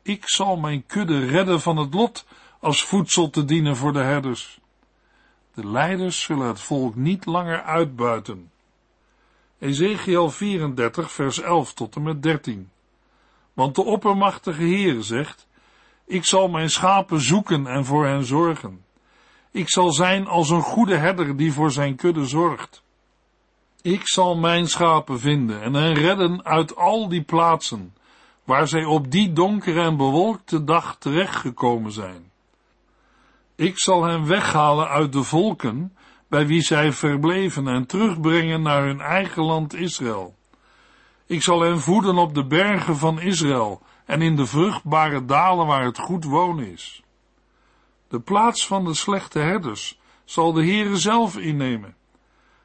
Ik 0.02 0.28
zal 0.28 0.56
mijn 0.56 0.86
kudde 0.86 1.26
redden 1.26 1.60
van 1.60 1.76
het 1.76 1.94
lot 1.94 2.26
als 2.60 2.84
voedsel 2.84 3.30
te 3.30 3.44
dienen 3.44 3.76
voor 3.76 3.92
de 3.92 3.98
herders. 3.98 4.60
De 5.54 5.66
leiders 5.66 6.22
zullen 6.22 6.46
het 6.46 6.60
volk 6.60 6.94
niet 6.94 7.26
langer 7.26 7.62
uitbuiten. 7.62 8.50
Ezekiel 9.58 10.30
34, 10.30 11.12
vers 11.12 11.40
11 11.40 11.74
tot 11.74 11.96
en 11.96 12.02
met 12.02 12.22
13. 12.22 12.70
Want 13.52 13.74
de 13.74 13.84
oppermachtige 13.84 14.62
Heer 14.62 15.02
zegt, 15.02 15.46
ik 16.04 16.24
zal 16.24 16.48
mijn 16.48 16.70
schapen 16.70 17.20
zoeken 17.20 17.66
en 17.66 17.84
voor 17.84 18.06
hen 18.06 18.24
zorgen. 18.24 18.84
Ik 19.52 19.70
zal 19.70 19.92
zijn 19.92 20.26
als 20.26 20.50
een 20.50 20.62
goede 20.62 20.96
herder 20.96 21.36
die 21.36 21.52
voor 21.52 21.70
zijn 21.70 21.96
kudde 21.96 22.26
zorgt. 22.26 22.82
Ik 23.82 24.08
zal 24.08 24.36
mijn 24.36 24.68
schapen 24.68 25.20
vinden 25.20 25.62
en 25.62 25.74
hen 25.74 25.94
redden 25.94 26.44
uit 26.44 26.76
al 26.76 27.08
die 27.08 27.22
plaatsen, 27.22 27.94
waar 28.44 28.68
zij 28.68 28.84
op 28.84 29.10
die 29.10 29.32
donkere 29.32 29.82
en 29.82 29.96
bewolkte 29.96 30.64
dag 30.64 30.96
terechtgekomen 30.98 31.92
zijn. 31.92 32.30
Ik 33.54 33.78
zal 33.78 34.04
hen 34.04 34.26
weghalen 34.26 34.88
uit 34.88 35.12
de 35.12 35.22
volken, 35.22 35.96
bij 36.28 36.46
wie 36.46 36.60
zij 36.60 36.92
verbleven 36.92 37.68
en 37.68 37.86
terugbrengen 37.86 38.62
naar 38.62 38.82
hun 38.82 39.00
eigen 39.00 39.42
land 39.42 39.74
Israël. 39.74 40.34
Ik 41.26 41.42
zal 41.42 41.60
hen 41.60 41.80
voeden 41.80 42.18
op 42.18 42.34
de 42.34 42.46
bergen 42.46 42.96
van 42.96 43.20
Israël 43.20 43.82
en 44.04 44.22
in 44.22 44.36
de 44.36 44.46
vruchtbare 44.46 45.24
dalen 45.24 45.66
waar 45.66 45.84
het 45.84 45.98
goed 45.98 46.24
wonen 46.24 46.72
is. 46.72 47.02
De 48.10 48.20
plaats 48.20 48.66
van 48.66 48.84
de 48.84 48.94
slechte 48.94 49.38
herders 49.38 49.98
zal 50.24 50.52
de 50.52 50.64
Heere 50.64 50.96
zelf 50.96 51.36
innemen. 51.36 51.94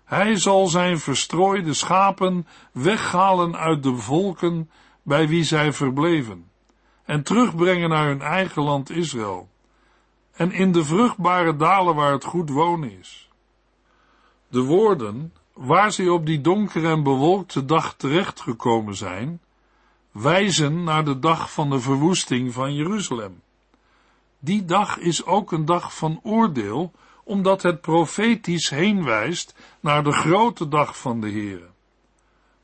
Hij 0.03 0.35
zal 0.35 0.67
zijn 0.67 0.99
verstrooide 0.99 1.73
schapen 1.73 2.47
weghalen 2.71 3.55
uit 3.55 3.83
de 3.83 3.95
volken 3.95 4.69
bij 5.03 5.27
wie 5.27 5.43
zij 5.43 5.73
verbleven 5.73 6.51
en 7.03 7.23
terugbrengen 7.23 7.89
naar 7.89 8.07
hun 8.07 8.21
eigen 8.21 8.63
land 8.63 8.89
Israël 8.89 9.49
en 10.31 10.51
in 10.51 10.71
de 10.71 10.85
vruchtbare 10.85 11.55
dalen 11.55 11.95
waar 11.95 12.11
het 12.11 12.23
goed 12.23 12.49
wonen 12.49 12.99
is. 12.99 13.29
De 14.47 14.61
woorden, 14.61 15.33
waar 15.53 15.91
zij 15.91 16.07
op 16.07 16.25
die 16.25 16.41
donkere 16.41 16.87
en 16.87 17.03
bewolkte 17.03 17.65
dag 17.65 17.93
terechtgekomen 17.93 18.95
zijn, 18.95 19.41
wijzen 20.11 20.83
naar 20.83 21.05
de 21.05 21.19
dag 21.19 21.51
van 21.51 21.69
de 21.69 21.79
verwoesting 21.79 22.53
van 22.53 22.75
Jeruzalem. 22.75 23.41
Die 24.45 24.65
dag 24.65 24.97
is 24.97 25.25
ook 25.25 25.51
een 25.51 25.65
dag 25.65 25.95
van 25.95 26.19
oordeel, 26.23 26.91
omdat 27.23 27.61
het 27.61 27.81
profetisch 27.81 28.69
heenwijst 28.69 29.55
naar 29.79 30.03
de 30.03 30.11
grote 30.11 30.67
dag 30.67 30.97
van 30.97 31.21
de 31.21 31.29
Heere. 31.29 31.69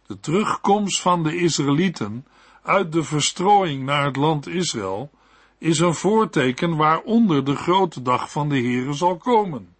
De 0.07 0.19
terugkomst 0.19 1.01
van 1.01 1.23
de 1.23 1.35
Israëlieten 1.35 2.27
uit 2.61 2.91
de 2.91 3.03
verstrooiing 3.03 3.83
naar 3.83 4.05
het 4.05 4.15
land 4.15 4.47
Israël 4.47 5.11
is 5.57 5.79
een 5.79 5.93
voorteken 5.93 6.75
waaronder 6.75 7.43
de 7.43 7.55
grote 7.55 8.01
dag 8.01 8.31
van 8.31 8.49
de 8.49 8.59
Heere 8.59 8.93
zal 8.93 9.17
komen. 9.17 9.75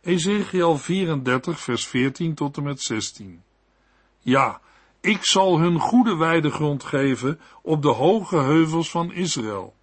Ezekiel 0.00 0.78
34 0.78 1.60
vers 1.60 1.86
14 1.86 2.34
tot 2.34 2.56
en 2.56 2.62
met 2.62 2.80
16 2.80 3.42
Ja, 4.20 4.60
ik 5.00 5.24
zal 5.24 5.58
hun 5.58 5.78
goede 5.78 6.16
weidegrond 6.16 6.84
geven 6.84 7.40
op 7.62 7.82
de 7.82 7.92
hoge 7.92 8.36
heuvels 8.36 8.90
van 8.90 9.12
Israël. 9.12 9.75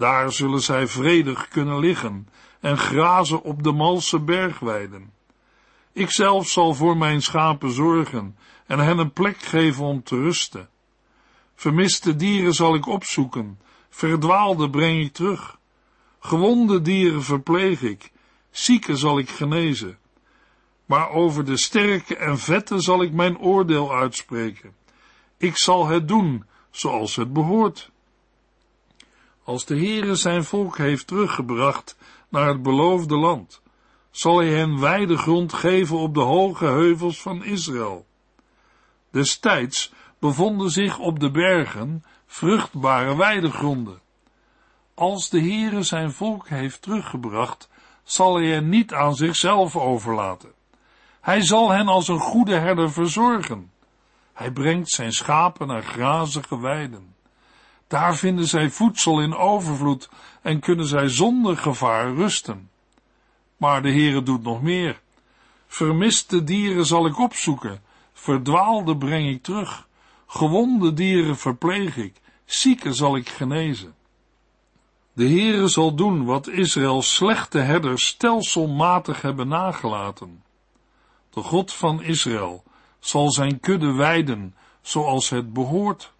Daar 0.00 0.32
zullen 0.32 0.60
zij 0.60 0.86
vredig 0.86 1.48
kunnen 1.48 1.78
liggen 1.78 2.28
en 2.60 2.78
grazen 2.78 3.42
op 3.42 3.62
de 3.62 3.72
malse 3.72 4.20
bergweiden. 4.20 5.12
Ik 5.92 6.10
zelf 6.10 6.48
zal 6.48 6.74
voor 6.74 6.96
mijn 6.96 7.22
schapen 7.22 7.70
zorgen 7.70 8.36
en 8.66 8.78
hen 8.78 8.98
een 8.98 9.12
plek 9.12 9.38
geven 9.38 9.84
om 9.84 10.02
te 10.02 10.16
rusten. 10.16 10.68
Vermiste 11.54 12.16
dieren 12.16 12.54
zal 12.54 12.74
ik 12.74 12.86
opzoeken 12.86 13.60
verdwaalde 13.88 14.70
breng 14.70 15.04
ik 15.04 15.12
terug. 15.12 15.58
Gewonde 16.20 16.80
dieren 16.80 17.22
verpleeg 17.22 17.82
ik, 17.82 18.12
zieken 18.50 18.96
zal 18.96 19.18
ik 19.18 19.28
genezen. 19.28 19.98
Maar 20.86 21.10
over 21.10 21.44
de 21.44 21.56
sterke 21.56 22.16
en 22.16 22.38
vette 22.38 22.80
zal 22.80 23.02
ik 23.02 23.12
mijn 23.12 23.38
oordeel 23.38 23.94
uitspreken. 23.94 24.74
Ik 25.36 25.58
zal 25.58 25.86
het 25.86 26.08
doen 26.08 26.44
zoals 26.70 27.16
het 27.16 27.32
behoort. 27.32 27.89
Als 29.50 29.64
de 29.64 29.76
Heere 29.76 30.14
zijn 30.14 30.44
volk 30.44 30.78
heeft 30.78 31.06
teruggebracht 31.06 31.96
naar 32.28 32.48
het 32.48 32.62
beloofde 32.62 33.16
land, 33.16 33.62
zal 34.10 34.38
hij 34.38 34.48
hen 34.48 34.80
wijde 34.80 35.16
grond 35.16 35.52
geven 35.52 35.96
op 35.96 36.14
de 36.14 36.20
hoge 36.20 36.64
heuvels 36.64 37.22
van 37.22 37.44
Israël. 37.44 38.06
Destijds 39.10 39.92
bevonden 40.18 40.70
zich 40.70 40.98
op 40.98 41.20
de 41.20 41.30
bergen 41.30 42.04
vruchtbare 42.26 43.16
weidegronden. 43.16 44.00
Als 44.94 45.28
de 45.28 45.40
Heere 45.40 45.82
zijn 45.82 46.12
volk 46.12 46.48
heeft 46.48 46.82
teruggebracht, 46.82 47.68
zal 48.02 48.34
hij 48.34 48.46
hen 48.46 48.68
niet 48.68 48.92
aan 48.92 49.14
zichzelf 49.14 49.76
overlaten. 49.76 50.52
Hij 51.20 51.42
zal 51.42 51.70
hen 51.70 51.88
als 51.88 52.08
een 52.08 52.20
goede 52.20 52.54
herder 52.54 52.92
verzorgen. 52.92 53.72
Hij 54.32 54.50
brengt 54.50 54.90
zijn 54.90 55.12
schapen 55.12 55.66
naar 55.66 55.82
grazige 55.82 56.60
weiden. 56.60 57.18
Daar 57.90 58.16
vinden 58.16 58.46
zij 58.46 58.70
voedsel 58.70 59.20
in 59.20 59.34
overvloed 59.34 60.08
en 60.42 60.60
kunnen 60.60 60.86
zij 60.86 61.08
zonder 61.08 61.56
gevaar 61.56 62.14
rusten. 62.14 62.70
Maar 63.56 63.82
de 63.82 63.90
Heere 63.90 64.22
doet 64.22 64.42
nog 64.42 64.62
meer. 64.62 65.00
Vermiste 65.66 66.44
dieren 66.44 66.86
zal 66.86 67.06
ik 67.06 67.18
opzoeken, 67.18 67.82
verdwaalde 68.12 68.96
breng 68.96 69.28
ik 69.28 69.42
terug. 69.42 69.88
Gewonde 70.26 70.92
dieren 70.92 71.36
verpleeg 71.36 71.96
ik, 71.96 72.20
zieken 72.44 72.94
zal 72.94 73.16
ik 73.16 73.28
genezen. 73.28 73.94
De 75.12 75.28
Heere 75.28 75.68
zal 75.68 75.94
doen 75.94 76.24
wat 76.24 76.48
Israëls 76.48 77.14
slechte 77.14 77.58
herders 77.58 78.06
stelselmatig 78.06 79.22
hebben 79.22 79.48
nagelaten. 79.48 80.42
De 81.30 81.40
God 81.40 81.72
van 81.72 82.02
Israël 82.02 82.62
zal 82.98 83.30
zijn 83.30 83.60
kudde 83.60 83.92
weiden 83.92 84.54
zoals 84.80 85.30
het 85.30 85.52
behoort, 85.52 86.12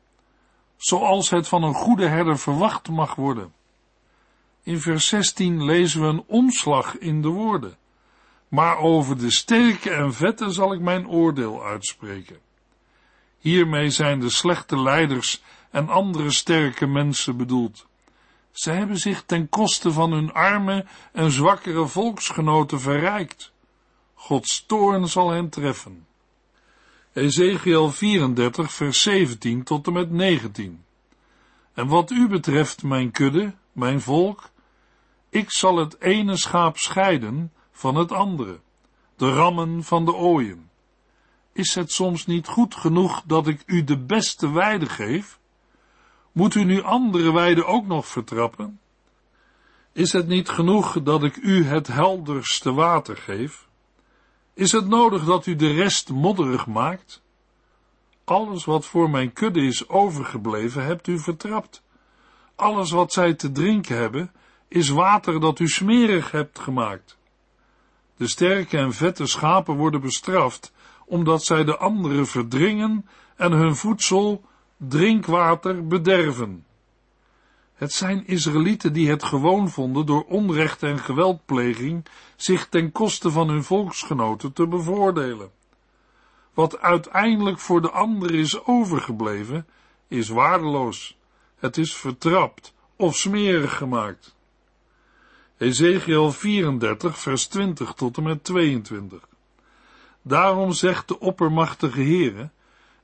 zoals 0.81 1.31
het 1.31 1.49
van 1.49 1.63
een 1.63 1.75
goede 1.75 2.07
herder 2.07 2.39
verwacht 2.39 2.89
mag 2.89 3.15
worden. 3.15 3.53
In 4.63 4.81
vers 4.81 5.07
16 5.07 5.65
lezen 5.65 6.01
we 6.01 6.07
een 6.07 6.25
omslag 6.27 6.99
in 6.99 7.23
de 7.23 7.29
woorden. 7.29 7.77
Maar 8.49 8.79
over 8.79 9.19
de 9.19 9.31
sterke 9.31 9.91
en 9.91 10.15
vette 10.15 10.51
zal 10.51 10.73
ik 10.73 10.81
mijn 10.81 11.09
oordeel 11.09 11.65
uitspreken. 11.65 12.39
Hiermee 13.39 13.91
zijn 13.91 14.21
de 14.21 14.31
slechte 14.31 14.81
leiders 14.81 15.43
en 15.71 15.89
andere 15.89 16.31
sterke 16.31 16.87
mensen 16.87 17.37
bedoeld. 17.37 17.87
Ze 18.53 18.71
hebben 18.71 18.97
zich 18.99 19.23
ten 19.23 19.49
koste 19.49 19.93
van 19.93 20.13
hun 20.13 20.33
arme 20.33 20.87
en 21.13 21.31
zwakkere 21.31 21.87
volksgenoten 21.87 22.81
verrijkt. 22.81 23.53
Gods 24.15 24.65
toorn 24.67 25.09
zal 25.09 25.31
hen 25.31 25.49
treffen. 25.49 26.07
Ezekiel 27.13 27.91
34, 27.91 28.73
vers 28.73 29.03
17 29.03 29.63
tot 29.63 29.87
en 29.87 29.93
met 29.93 30.11
19. 30.11 30.85
En 31.75 31.87
wat 31.87 32.11
u 32.11 32.29
betreft, 32.29 32.83
mijn 32.83 33.11
kudde, 33.11 33.55
mijn 33.73 34.01
volk, 34.01 34.51
ik 35.29 35.51
zal 35.51 35.77
het 35.77 36.01
ene 36.01 36.37
schaap 36.37 36.77
scheiden 36.77 37.53
van 37.71 37.95
het 37.95 38.13
andere, 38.13 38.61
de 39.17 39.33
rammen 39.33 39.85
van 39.85 40.05
de 40.05 40.15
ooien. 40.15 40.71
Is 41.53 41.75
het 41.75 41.93
soms 41.93 42.27
niet 42.27 42.47
goed 42.47 42.75
genoeg 42.75 43.23
dat 43.27 43.47
ik 43.47 43.63
u 43.67 43.85
de 43.85 43.99
beste 43.99 44.53
weide 44.53 44.87
geef? 44.87 45.39
Moet 46.33 46.55
u 46.55 46.65
nu 46.65 46.83
andere 46.83 47.33
weiden 47.33 47.67
ook 47.67 47.87
nog 47.87 48.07
vertrappen? 48.07 48.81
Is 49.93 50.13
het 50.13 50.27
niet 50.27 50.49
genoeg 50.49 51.03
dat 51.03 51.23
ik 51.23 51.37
u 51.37 51.65
het 51.65 51.87
helderste 51.87 52.73
water 52.73 53.17
geef? 53.17 53.69
Is 54.61 54.73
het 54.73 54.89
nodig 54.89 55.25
dat 55.25 55.47
u 55.47 55.57
de 55.57 55.73
rest 55.73 56.11
modderig 56.11 56.67
maakt? 56.67 57.23
Alles 58.25 58.65
wat 58.65 58.87
voor 58.87 59.11
mijn 59.11 59.33
kudde 59.33 59.61
is 59.61 59.89
overgebleven, 59.89 60.85
hebt 60.85 61.07
u 61.07 61.19
vertrapt. 61.19 61.83
Alles 62.55 62.91
wat 62.91 63.13
zij 63.13 63.35
te 63.35 63.53
drinken 63.53 63.97
hebben, 63.97 64.33
is 64.69 64.89
water 64.89 65.41
dat 65.41 65.59
u 65.59 65.69
smerig 65.69 66.31
hebt 66.31 66.59
gemaakt. 66.59 67.19
De 68.17 68.27
sterke 68.27 68.79
en 68.79 68.93
vette 68.93 69.27
schapen 69.27 69.77
worden 69.77 70.01
bestraft, 70.01 70.73
omdat 71.07 71.45
zij 71.45 71.65
de 71.65 71.77
anderen 71.77 72.27
verdringen 72.27 73.09
en 73.37 73.53
hun 73.53 73.77
voedsel, 73.77 74.45
drinkwater, 74.77 75.87
bederven. 75.87 76.65
Het 77.81 77.93
zijn 77.93 78.27
Israëlieten 78.27 78.93
die 78.93 79.11
het 79.11 79.23
gewoon 79.23 79.71
vonden 79.71 80.07
door 80.07 80.25
onrecht 80.25 80.83
en 80.83 80.99
geweldpleging 80.99 82.05
zich 82.37 82.69
ten 82.69 82.93
koste 82.93 83.31
van 83.31 83.49
hun 83.49 83.65
volksgenoten 83.65 84.53
te 84.53 84.67
bevoordelen. 84.67 85.51
Wat 86.55 86.79
uiteindelijk 86.79 87.59
voor 87.59 87.81
de 87.81 87.91
anderen 87.91 88.37
is 88.37 88.65
overgebleven, 88.65 89.67
is 90.09 90.29
waardeloos. 90.29 91.17
Het 91.59 91.77
is 91.77 91.97
vertrapt 91.97 92.75
of 92.97 93.17
smerig 93.17 93.77
gemaakt. 93.77 94.35
Ezekiel 95.59 96.33
34, 96.33 97.19
vers 97.19 97.47
20 97.47 97.93
tot 97.93 98.17
en 98.17 98.23
met 98.23 98.45
22. 98.45 99.29
Daarom 100.23 100.73
zegt 100.73 101.09
de 101.09 101.21
oppermachtige 101.21 102.01
Heere, 102.01 102.51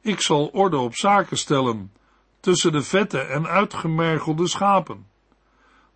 ik 0.01 0.21
zal 0.21 0.47
orde 0.47 0.77
op 0.77 0.95
zaken 0.95 1.39
stellen 1.39 1.91
tussen 2.47 2.73
de 2.73 2.83
vette 2.83 3.19
en 3.19 3.47
uitgemergelde 3.47 4.47
schapen. 4.47 5.07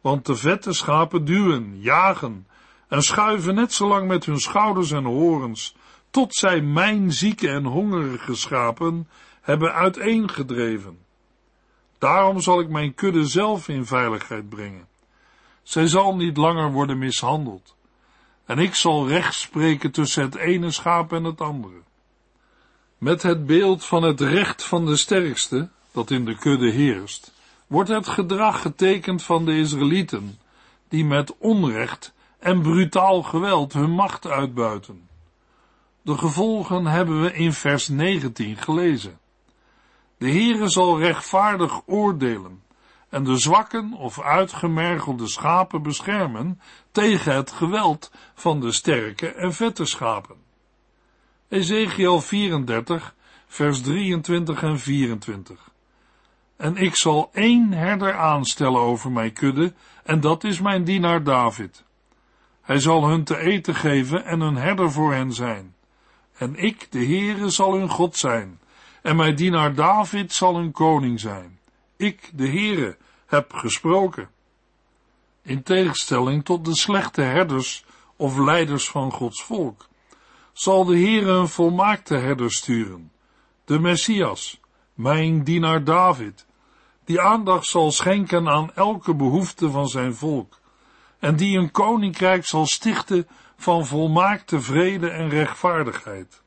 Want 0.00 0.26
de 0.26 0.36
vette 0.36 0.72
schapen 0.72 1.24
duwen, 1.24 1.80
jagen 1.80 2.46
en 2.88 3.02
schuiven 3.02 3.54
net 3.54 3.72
zo 3.72 3.88
lang 3.88 4.08
met 4.08 4.24
hun 4.24 4.38
schouders 4.38 4.90
en 4.90 5.04
horens, 5.04 5.76
tot 6.10 6.34
zij 6.34 6.60
mijn 6.60 7.12
zieke 7.12 7.48
en 7.48 7.64
hongerige 7.64 8.34
schapen 8.34 9.08
hebben 9.40 9.72
uiteengedreven. 9.72 10.98
Daarom 11.98 12.40
zal 12.40 12.60
ik 12.60 12.68
mijn 12.68 12.94
kudde 12.94 13.24
zelf 13.24 13.68
in 13.68 13.86
veiligheid 13.86 14.48
brengen. 14.48 14.88
Zij 15.62 15.86
zal 15.86 16.16
niet 16.16 16.36
langer 16.36 16.72
worden 16.72 16.98
mishandeld. 16.98 17.76
En 18.44 18.58
ik 18.58 18.74
zal 18.74 19.08
recht 19.08 19.34
spreken 19.34 19.90
tussen 19.90 20.22
het 20.22 20.34
ene 20.34 20.70
schaap 20.70 21.12
en 21.12 21.24
het 21.24 21.40
andere. 21.40 21.82
Met 22.98 23.22
het 23.22 23.46
beeld 23.46 23.84
van 23.84 24.02
het 24.02 24.20
recht 24.20 24.64
van 24.64 24.86
de 24.86 24.96
sterkste, 24.96 25.70
dat 25.92 26.10
in 26.10 26.24
de 26.24 26.36
kudde 26.36 26.70
heerst, 26.70 27.32
wordt 27.66 27.88
het 27.88 28.08
gedrag 28.08 28.60
getekend 28.60 29.22
van 29.22 29.44
de 29.44 29.58
Israëlieten, 29.58 30.38
die 30.88 31.04
met 31.04 31.34
onrecht 31.38 32.12
en 32.38 32.62
brutaal 32.62 33.22
geweld 33.22 33.72
hun 33.72 33.90
macht 33.90 34.26
uitbuiten. 34.26 35.08
De 36.02 36.18
gevolgen 36.18 36.86
hebben 36.86 37.22
we 37.22 37.32
in 37.32 37.52
vers 37.52 37.88
19 37.88 38.56
gelezen. 38.56 39.18
De 40.18 40.30
Heere 40.30 40.68
zal 40.68 40.98
rechtvaardig 40.98 41.80
oordelen 41.86 42.62
en 43.08 43.24
de 43.24 43.36
zwakken 43.36 43.92
of 43.92 44.20
uitgemergelde 44.20 45.28
schapen 45.28 45.82
beschermen 45.82 46.60
tegen 46.92 47.34
het 47.34 47.52
geweld 47.52 48.10
van 48.34 48.60
de 48.60 48.72
sterke 48.72 49.28
en 49.28 49.52
vette 49.52 49.84
schapen. 49.84 50.36
Ezekiel 51.48 52.20
34, 52.20 53.14
vers 53.46 53.80
23 53.80 54.62
en 54.62 54.78
24. 54.78 55.69
En 56.60 56.76
ik 56.76 56.96
zal 56.96 57.30
één 57.32 57.72
herder 57.72 58.14
aanstellen 58.14 58.80
over 58.80 59.10
mijn 59.10 59.32
kudde, 59.32 59.72
en 60.04 60.20
dat 60.20 60.44
is 60.44 60.60
mijn 60.60 60.84
dienaar 60.84 61.22
David. 61.22 61.84
Hij 62.60 62.80
zal 62.80 63.08
hun 63.08 63.24
te 63.24 63.36
eten 63.36 63.74
geven 63.74 64.24
en 64.24 64.40
een 64.40 64.56
herder 64.56 64.92
voor 64.92 65.12
hen 65.12 65.32
zijn. 65.32 65.74
En 66.36 66.56
ik, 66.56 66.86
de 66.90 67.04
Heere, 67.04 67.50
zal 67.50 67.74
hun 67.74 67.88
God 67.88 68.16
zijn, 68.16 68.60
en 69.02 69.16
mijn 69.16 69.34
dienaar 69.34 69.74
David 69.74 70.32
zal 70.32 70.56
hun 70.56 70.72
koning 70.72 71.20
zijn. 71.20 71.58
Ik, 71.96 72.30
de 72.34 72.48
Heere, 72.48 72.96
heb 73.26 73.52
gesproken. 73.52 74.28
In 75.42 75.62
tegenstelling 75.62 76.44
tot 76.44 76.64
de 76.64 76.76
slechte 76.76 77.22
herders 77.22 77.84
of 78.16 78.38
leiders 78.38 78.88
van 78.88 79.12
Gods 79.12 79.42
volk, 79.42 79.88
zal 80.52 80.84
de 80.84 80.98
Heere 80.98 81.30
een 81.30 81.48
volmaakte 81.48 82.16
herder 82.16 82.52
sturen, 82.52 83.12
de 83.64 83.78
Messias, 83.78 84.60
mijn 84.94 85.44
dienaar 85.44 85.84
David, 85.84 86.48
die 87.10 87.20
aandacht 87.20 87.66
zal 87.66 87.90
schenken 87.90 88.48
aan 88.48 88.70
elke 88.74 89.14
behoefte 89.14 89.70
van 89.70 89.88
zijn 89.88 90.14
volk, 90.14 90.58
en 91.18 91.36
die 91.36 91.58
een 91.58 91.70
koninkrijk 91.70 92.46
zal 92.46 92.66
stichten 92.66 93.28
van 93.56 93.86
volmaakte 93.86 94.60
vrede 94.60 95.08
en 95.10 95.28
rechtvaardigheid. 95.28 96.42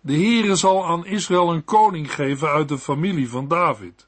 De 0.00 0.12
Heere 0.12 0.54
zal 0.54 0.86
aan 0.86 1.06
Israël 1.06 1.52
een 1.52 1.64
koning 1.64 2.14
geven 2.14 2.48
uit 2.48 2.68
de 2.68 2.78
familie 2.78 3.28
van 3.28 3.48
David. 3.48 4.06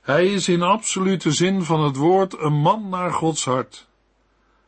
Hij 0.00 0.26
is 0.26 0.48
in 0.48 0.62
absolute 0.62 1.32
zin 1.32 1.62
van 1.62 1.84
het 1.84 1.96
woord 1.96 2.38
een 2.38 2.60
man 2.60 2.88
naar 2.88 3.12
Gods 3.12 3.44
hart. 3.44 3.88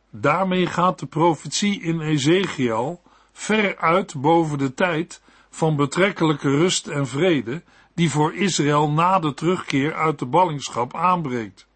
Daarmee 0.09 0.65
gaat 0.65 0.99
de 0.99 1.05
profetie 1.05 1.81
in 1.81 2.01
Ezekiel 2.01 3.01
ver 3.31 3.77
uit 3.77 4.21
boven 4.21 4.57
de 4.57 4.73
tijd 4.73 5.21
van 5.49 5.75
betrekkelijke 5.75 6.49
rust 6.49 6.87
en 6.87 7.07
vrede 7.07 7.63
die 7.97 8.11
voor 8.11 8.33
Israël 8.33 8.89
na 8.89 9.19
de 9.19 9.33
terugkeer 9.33 9.93
uit 9.93 10.19
de 10.19 10.25
ballingschap 10.25 10.95
aanbreekt. 10.95 11.67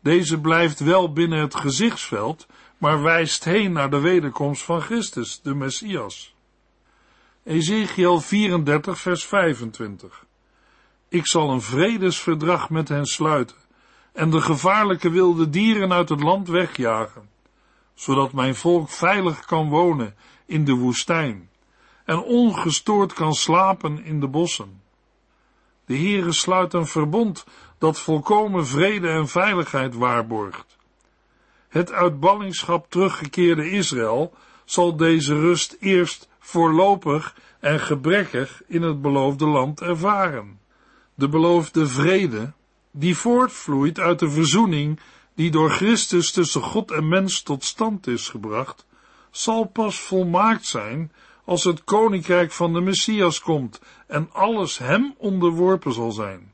Deze 0.00 0.40
blijft 0.40 0.80
wel 0.80 1.12
binnen 1.12 1.40
het 1.40 1.54
gezichtsveld, 1.54 2.46
maar 2.78 3.02
wijst 3.02 3.44
heen 3.44 3.72
naar 3.72 3.90
de 3.90 4.00
wederkomst 4.00 4.62
van 4.62 4.80
Christus, 4.80 5.40
de 5.42 5.54
Messias. 5.54 6.34
Ezekiel 7.44 8.20
34, 8.20 8.98
vers 8.98 9.24
25. 9.24 10.24
Ik 11.08 11.26
zal 11.26 11.50
een 11.50 11.62
vredesverdrag 11.62 12.70
met 12.70 12.88
hen 12.88 13.06
sluiten 13.06 13.56
en 14.12 14.30
de 14.30 14.40
gevaarlijke 14.40 15.10
wilde 15.10 15.50
dieren 15.50 15.92
uit 15.92 16.08
het 16.08 16.22
land 16.22 16.48
wegjagen, 16.48 17.28
zodat 17.94 18.32
mijn 18.32 18.54
volk 18.54 18.88
veilig 18.88 19.44
kan 19.44 19.68
wonen 19.68 20.14
in 20.46 20.64
de 20.64 20.74
woestijn 20.74 21.50
en 22.04 22.22
ongestoord 22.22 23.12
kan 23.12 23.32
slapen 23.32 24.04
in 24.04 24.20
de 24.20 24.28
bossen. 24.28 24.79
De 25.90 25.96
Heere 25.96 26.32
sluit 26.32 26.72
een 26.72 26.86
verbond 26.86 27.44
dat 27.78 27.98
volkomen 27.98 28.66
vrede 28.66 29.08
en 29.08 29.28
veiligheid 29.28 29.94
waarborgt. 29.94 30.76
Het 31.68 31.92
uit 31.92 32.20
ballingschap 32.20 32.90
teruggekeerde 32.90 33.70
Israël 33.70 34.34
zal 34.64 34.96
deze 34.96 35.34
rust 35.34 35.76
eerst 35.80 36.28
voorlopig 36.38 37.36
en 37.60 37.80
gebrekkig 37.80 38.62
in 38.66 38.82
het 38.82 39.02
beloofde 39.02 39.46
land 39.46 39.80
ervaren. 39.80 40.60
De 41.14 41.28
beloofde 41.28 41.86
vrede, 41.86 42.52
die 42.90 43.16
voortvloeit 43.16 43.98
uit 43.98 44.18
de 44.18 44.30
verzoening 44.30 45.00
die 45.34 45.50
door 45.50 45.70
Christus 45.70 46.32
tussen 46.32 46.62
God 46.62 46.90
en 46.90 47.08
mens 47.08 47.42
tot 47.42 47.64
stand 47.64 48.06
is 48.06 48.28
gebracht, 48.28 48.86
zal 49.30 49.64
pas 49.64 50.00
volmaakt 50.00 50.66
zijn 50.66 51.12
als 51.44 51.64
het 51.64 51.84
koninkrijk 51.84 52.52
van 52.52 52.72
de 52.72 52.80
Messias 52.80 53.40
komt 53.40 53.80
en 54.06 54.28
alles 54.32 54.78
hem 54.78 55.14
onderworpen 55.16 55.92
zal 55.92 56.12
zijn. 56.12 56.52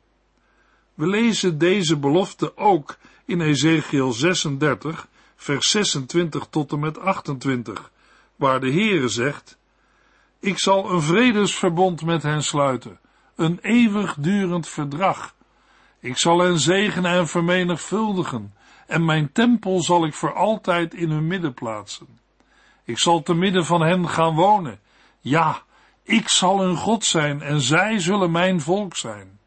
We 0.95 1.07
lezen 1.07 1.59
deze 1.59 1.97
belofte 1.97 2.57
ook 2.57 2.97
in 3.25 3.41
Ezekiel 3.41 4.13
36, 4.13 5.09
vers 5.37 5.71
26 5.71 6.47
tot 6.51 6.73
en 6.73 6.79
met 6.79 6.99
28, 6.99 7.91
waar 8.37 8.61
de 8.61 8.73
Heere 8.73 9.09
zegt, 9.09 9.59
Ik 10.41 10.59
zal 10.59 10.91
een 10.91 11.03
vredesverbond 11.03 12.03
met 12.03 12.23
hen 12.23 12.43
sluiten, 12.43 12.99
een 13.35 13.59
eeuwigdurend 13.63 14.69
verdrag. 14.69 15.35
Ik 16.01 16.19
zal 16.19 16.39
hen 16.39 16.59
zegenen 16.59 17.11
en 17.11 17.29
vermenigvuldigen, 17.29 18.55
en 18.87 19.05
mijn 19.05 19.33
tempel 19.33 19.83
zal 19.83 20.07
ik 20.07 20.15
voor 20.15 20.35
altijd 20.35 20.95
in 20.95 21.11
hun 21.11 21.27
midden 21.27 21.55
plaatsen. 21.55 22.07
Ik 22.87 22.99
zal 22.99 23.23
te 23.23 23.35
midden 23.35 23.65
van 23.65 23.81
hen 23.81 24.09
gaan 24.09 24.35
wonen. 24.35 24.81
Ja, 25.21 25.63
Ik 26.03 26.29
zal 26.29 26.61
hun 26.61 26.77
God 26.77 27.05
zijn 27.05 27.43
en 27.43 27.61
zij 27.61 27.99
zullen 27.99 28.31
mijn 28.31 28.61
volk 28.61 28.97
zijn. 28.97 29.39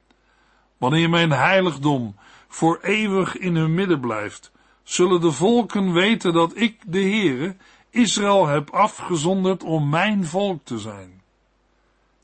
Wanneer 0.78 1.10
mijn 1.10 1.32
heiligdom 1.32 2.16
voor 2.48 2.80
eeuwig 2.82 3.38
in 3.38 3.56
hun 3.56 3.74
midden 3.74 4.00
blijft, 4.00 4.52
zullen 4.84 5.22
de 5.22 5.32
volken 5.32 5.94
weten 5.94 6.34
dat 6.34 6.52
ik, 6.56 6.82
de 6.86 7.02
Heere, 7.02 7.56
Israël 7.90 8.48
heb 8.48 8.70
afgezonderd 8.70 9.64
om 9.64 9.90
mijn 9.90 10.26
volk 10.26 10.66
te 10.66 10.80
zijn. 10.80 11.22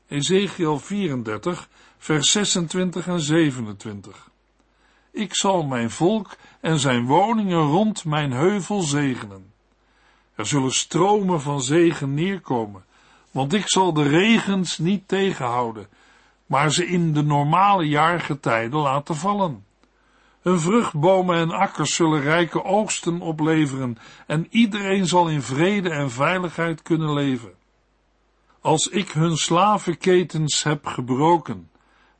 Ezekiel 0.08 0.78
34, 0.78 1.68
vers 1.98 2.30
26 2.30 3.06
en 3.06 3.20
27. 3.20 4.30
Ik 5.10 5.34
zal 5.34 5.62
mijn 5.62 5.90
volk 5.90 6.36
en 6.60 6.78
zijn 6.78 7.04
woningen 7.04 7.60
rond 7.60 8.04
mijn 8.04 8.32
heuvel 8.32 8.80
zegenen. 8.80 9.54
Er 10.36 10.46
zullen 10.46 10.72
stromen 10.72 11.40
van 11.40 11.62
zegen 11.62 12.14
neerkomen, 12.14 12.84
want 13.30 13.52
ik 13.52 13.68
zal 13.68 13.92
de 13.92 14.08
regens 14.08 14.78
niet 14.78 15.08
tegenhouden, 15.08 15.88
maar 16.46 16.70
ze 16.70 16.86
in 16.86 17.12
de 17.12 17.22
normale 17.22 17.88
jaargetijden 17.88 18.80
laten 18.80 19.16
vallen. 19.16 19.64
Hun 20.42 20.60
vruchtbomen 20.60 21.36
en 21.36 21.50
akkers 21.50 21.94
zullen 21.94 22.20
rijke 22.20 22.64
oogsten 22.64 23.20
opleveren 23.20 23.98
en 24.26 24.46
iedereen 24.50 25.06
zal 25.06 25.28
in 25.28 25.42
vrede 25.42 25.90
en 25.90 26.10
veiligheid 26.10 26.82
kunnen 26.82 27.12
leven. 27.12 27.52
Als 28.60 28.88
ik 28.88 29.10
hun 29.10 29.36
slavenketens 29.36 30.62
heb 30.62 30.86
gebroken 30.86 31.70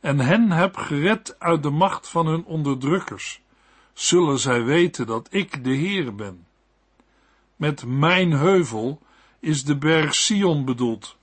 en 0.00 0.18
hen 0.20 0.50
heb 0.50 0.76
gered 0.76 1.36
uit 1.38 1.62
de 1.62 1.70
macht 1.70 2.08
van 2.08 2.26
hun 2.26 2.44
onderdrukkers, 2.44 3.40
zullen 3.92 4.38
zij 4.38 4.64
weten 4.64 5.06
dat 5.06 5.28
ik 5.30 5.64
de 5.64 5.74
Heer 5.74 6.14
ben. 6.14 6.45
Met 7.56 7.84
mijn 7.86 8.32
heuvel 8.32 9.00
is 9.40 9.64
de 9.64 9.76
berg 9.76 10.14
Sion 10.14 10.64
bedoeld. 10.64 11.16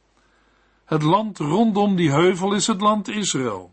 Het 0.86 1.04
land 1.04 1.40
rondom 1.40 1.96
die 1.96 2.12
heuvel 2.12 2.54
is 2.54 2.68
het 2.68 2.82
land 2.82 3.08
Israël. 3.08 3.72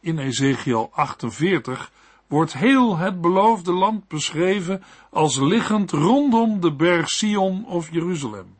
In 0.00 0.18
Ezekiel 0.18 0.90
48 0.92 1.92
wordt 2.26 2.52
heel 2.52 2.96
het 2.96 3.20
beloofde 3.20 3.72
land 3.72 4.08
beschreven 4.08 4.82
als 5.10 5.36
liggend 5.36 5.90
rondom 5.90 6.60
de 6.60 6.72
berg 6.72 7.08
Sion 7.08 7.66
of 7.66 7.92
Jeruzalem. 7.92 8.56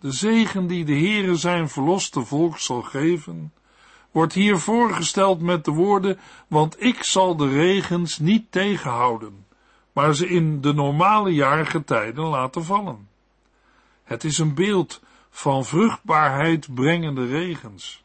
De 0.00 0.12
zegen 0.12 0.66
die 0.66 0.84
de 0.84 0.92
Heere 0.96 1.36
zijn 1.36 1.68
verloste 1.68 2.24
volk 2.24 2.58
zal 2.58 2.82
geven, 2.82 3.52
wordt 4.10 4.32
hier 4.32 4.58
voorgesteld 4.58 5.40
met 5.40 5.64
de 5.64 5.70
woorden, 5.70 6.18
want 6.48 6.82
ik 6.82 7.02
zal 7.02 7.36
de 7.36 7.48
regens 7.48 8.18
niet 8.18 8.52
tegenhouden, 8.52 9.45
maar 9.96 10.14
ze 10.14 10.28
in 10.28 10.60
de 10.60 10.72
normale 10.72 11.34
jaargetijden 11.34 12.24
laten 12.24 12.64
vallen. 12.64 13.08
Het 14.04 14.24
is 14.24 14.38
een 14.38 14.54
beeld 14.54 15.02
van 15.30 15.64
vruchtbaarheid 15.64 16.74
brengende 16.74 17.26
regens. 17.26 18.02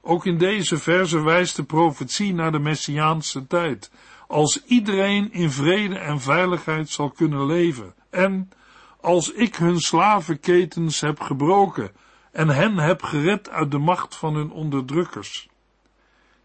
Ook 0.00 0.26
in 0.26 0.38
deze 0.38 0.78
verse 0.78 1.22
wijst 1.22 1.56
de 1.56 1.64
profetie 1.64 2.34
naar 2.34 2.52
de 2.52 2.58
Messiaanse 2.58 3.46
tijd, 3.46 3.90
als 4.26 4.64
iedereen 4.64 5.32
in 5.32 5.50
vrede 5.50 5.98
en 5.98 6.20
veiligheid 6.20 6.88
zal 6.88 7.10
kunnen 7.10 7.46
leven, 7.46 7.94
en 8.10 8.50
als 9.00 9.32
ik 9.32 9.56
hun 9.56 9.80
slavenketens 9.80 11.00
heb 11.00 11.20
gebroken 11.20 11.90
en 12.32 12.48
hen 12.48 12.78
heb 12.78 13.02
gered 13.02 13.50
uit 13.50 13.70
de 13.70 13.78
macht 13.78 14.16
van 14.16 14.34
hun 14.34 14.50
onderdrukkers. 14.50 15.48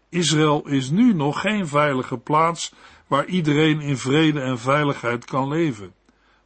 Israël 0.08 0.66
is 0.66 0.90
nu 0.90 1.14
nog 1.14 1.40
geen 1.40 1.66
veilige 1.66 2.18
plaats 2.18 2.72
waar 3.10 3.26
iedereen 3.26 3.80
in 3.80 3.96
vrede 3.96 4.40
en 4.40 4.58
veiligheid 4.58 5.24
kan 5.24 5.48
leven, 5.48 5.94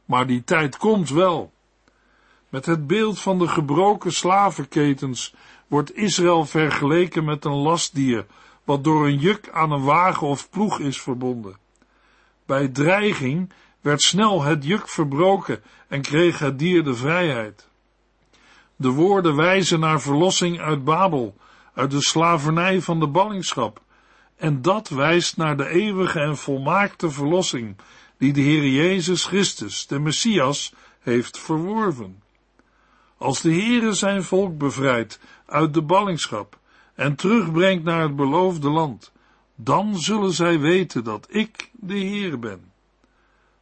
maar 0.05 0.27
die 0.27 0.43
tijd 0.43 0.77
komt 0.77 1.09
wel. 1.09 1.51
Met 2.49 2.65
het 2.65 2.87
beeld 2.87 3.19
van 3.19 3.39
de 3.39 3.47
gebroken 3.47 4.13
slavenketens 4.13 5.33
wordt 5.67 5.95
Israël 5.95 6.45
vergeleken 6.45 7.25
met 7.25 7.45
een 7.45 7.55
lastdier, 7.55 8.25
wat 8.63 8.83
door 8.83 9.05
een 9.05 9.17
juk 9.17 9.49
aan 9.49 9.71
een 9.71 9.83
wagen 9.83 10.27
of 10.27 10.49
ploeg 10.49 10.79
is 10.79 11.01
verbonden. 11.01 11.57
Bij 12.45 12.67
dreiging 12.67 13.53
werd 13.81 14.01
snel 14.01 14.43
het 14.43 14.65
juk 14.65 14.89
verbroken 14.89 15.63
en 15.87 16.01
kreeg 16.01 16.39
het 16.39 16.59
dier 16.59 16.83
de 16.83 16.95
vrijheid. 16.95 17.67
De 18.75 18.89
woorden 18.89 19.35
wijzen 19.35 19.79
naar 19.79 20.01
verlossing 20.01 20.59
uit 20.59 20.83
Babel, 20.83 21.35
uit 21.73 21.91
de 21.91 22.01
slavernij 22.01 22.81
van 22.81 22.99
de 22.99 23.07
ballingschap, 23.07 23.81
en 24.35 24.61
dat 24.61 24.89
wijst 24.89 25.37
naar 25.37 25.57
de 25.57 25.67
eeuwige 25.67 26.19
en 26.19 26.37
volmaakte 26.37 27.11
verlossing 27.11 27.75
die 28.17 28.33
de 28.33 28.41
Heer 28.41 28.67
Jezus 28.67 29.25
Christus, 29.25 29.87
de 29.87 29.99
Messias, 29.99 30.73
heeft 30.99 31.39
verworven. 31.39 32.23
Als 33.17 33.41
de 33.41 33.51
Heere 33.51 33.93
zijn 33.93 34.23
volk 34.23 34.57
bevrijdt 34.57 35.19
uit 35.45 35.73
de 35.73 35.81
ballingschap 35.81 36.59
en 36.93 37.15
terugbrengt 37.15 37.83
naar 37.83 38.01
het 38.01 38.15
beloofde 38.15 38.69
land, 38.69 39.11
dan 39.55 39.97
zullen 39.97 40.31
zij 40.31 40.59
weten 40.59 41.03
dat 41.03 41.27
ik 41.29 41.69
de 41.73 41.97
Heer 41.97 42.39
ben. 42.39 42.71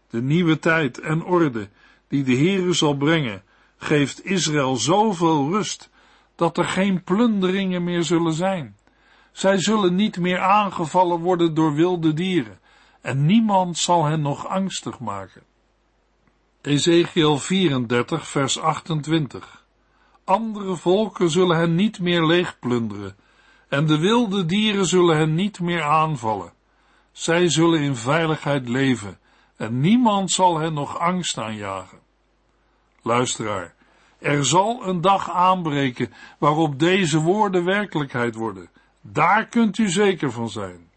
De 0.09 0.21
nieuwe 0.21 0.59
tijd 0.59 0.99
en 0.99 1.23
orde 1.23 1.69
die 2.07 2.23
de 2.23 2.36
Heere 2.36 2.73
zal 2.73 2.97
brengen, 2.97 3.43
geeft 3.77 4.25
Israël 4.25 4.75
zoveel 4.75 5.49
rust, 5.49 5.89
dat 6.36 6.57
er 6.57 6.65
geen 6.65 7.03
plunderingen 7.03 7.83
meer 7.83 8.03
zullen 8.03 8.33
zijn. 8.33 8.75
Zij 9.34 9.60
zullen 9.60 9.96
niet 9.96 10.17
meer 10.17 10.39
aangevallen 10.39 11.19
worden 11.19 11.54
door 11.54 11.74
wilde 11.74 12.13
dieren, 12.13 12.60
en 13.02 13.26
niemand 13.26 13.78
zal 13.78 14.06
hen 14.06 14.22
nog 14.22 14.48
angstig 14.48 15.00
maken. 15.00 15.43
Ezekiel 16.62 17.38
34, 17.38 18.28
vers 18.28 18.60
28. 18.60 19.65
Andere 20.24 20.76
volken 20.76 21.30
zullen 21.30 21.58
hen 21.58 21.76
niet 21.76 22.00
meer 22.00 22.26
leegplunderen, 22.26 23.15
en 23.67 23.86
de 23.86 23.98
wilde 23.98 24.46
dieren 24.46 24.86
zullen 24.86 25.17
hen 25.17 25.36
niet 25.36 25.60
meer 25.60 25.84
aanvallen. 25.84 26.54
Zij 27.12 27.50
zullen 27.50 27.80
in 27.80 27.96
veiligheid 27.96 28.69
leven, 28.69 29.19
en 29.56 29.80
niemand 29.80 30.32
zal 30.32 30.60
hen 30.60 30.74
nog 30.74 31.00
angst 31.00 31.38
aanjagen. 31.38 32.00
Luisteraar, 33.02 33.74
er 34.19 34.46
zal 34.46 34.88
een 34.88 35.02
dag 35.02 35.32
aanbreken 35.32 36.13
waarop 36.38 36.80
deze 36.80 37.19
woorden 37.19 37.65
werkelijkheid 37.65 38.36
worden. 38.36 38.69
Daar 39.06 39.46
kunt 39.48 39.78
u 39.78 39.89
zeker 39.89 40.32
van 40.32 40.50
zijn. 40.50 40.89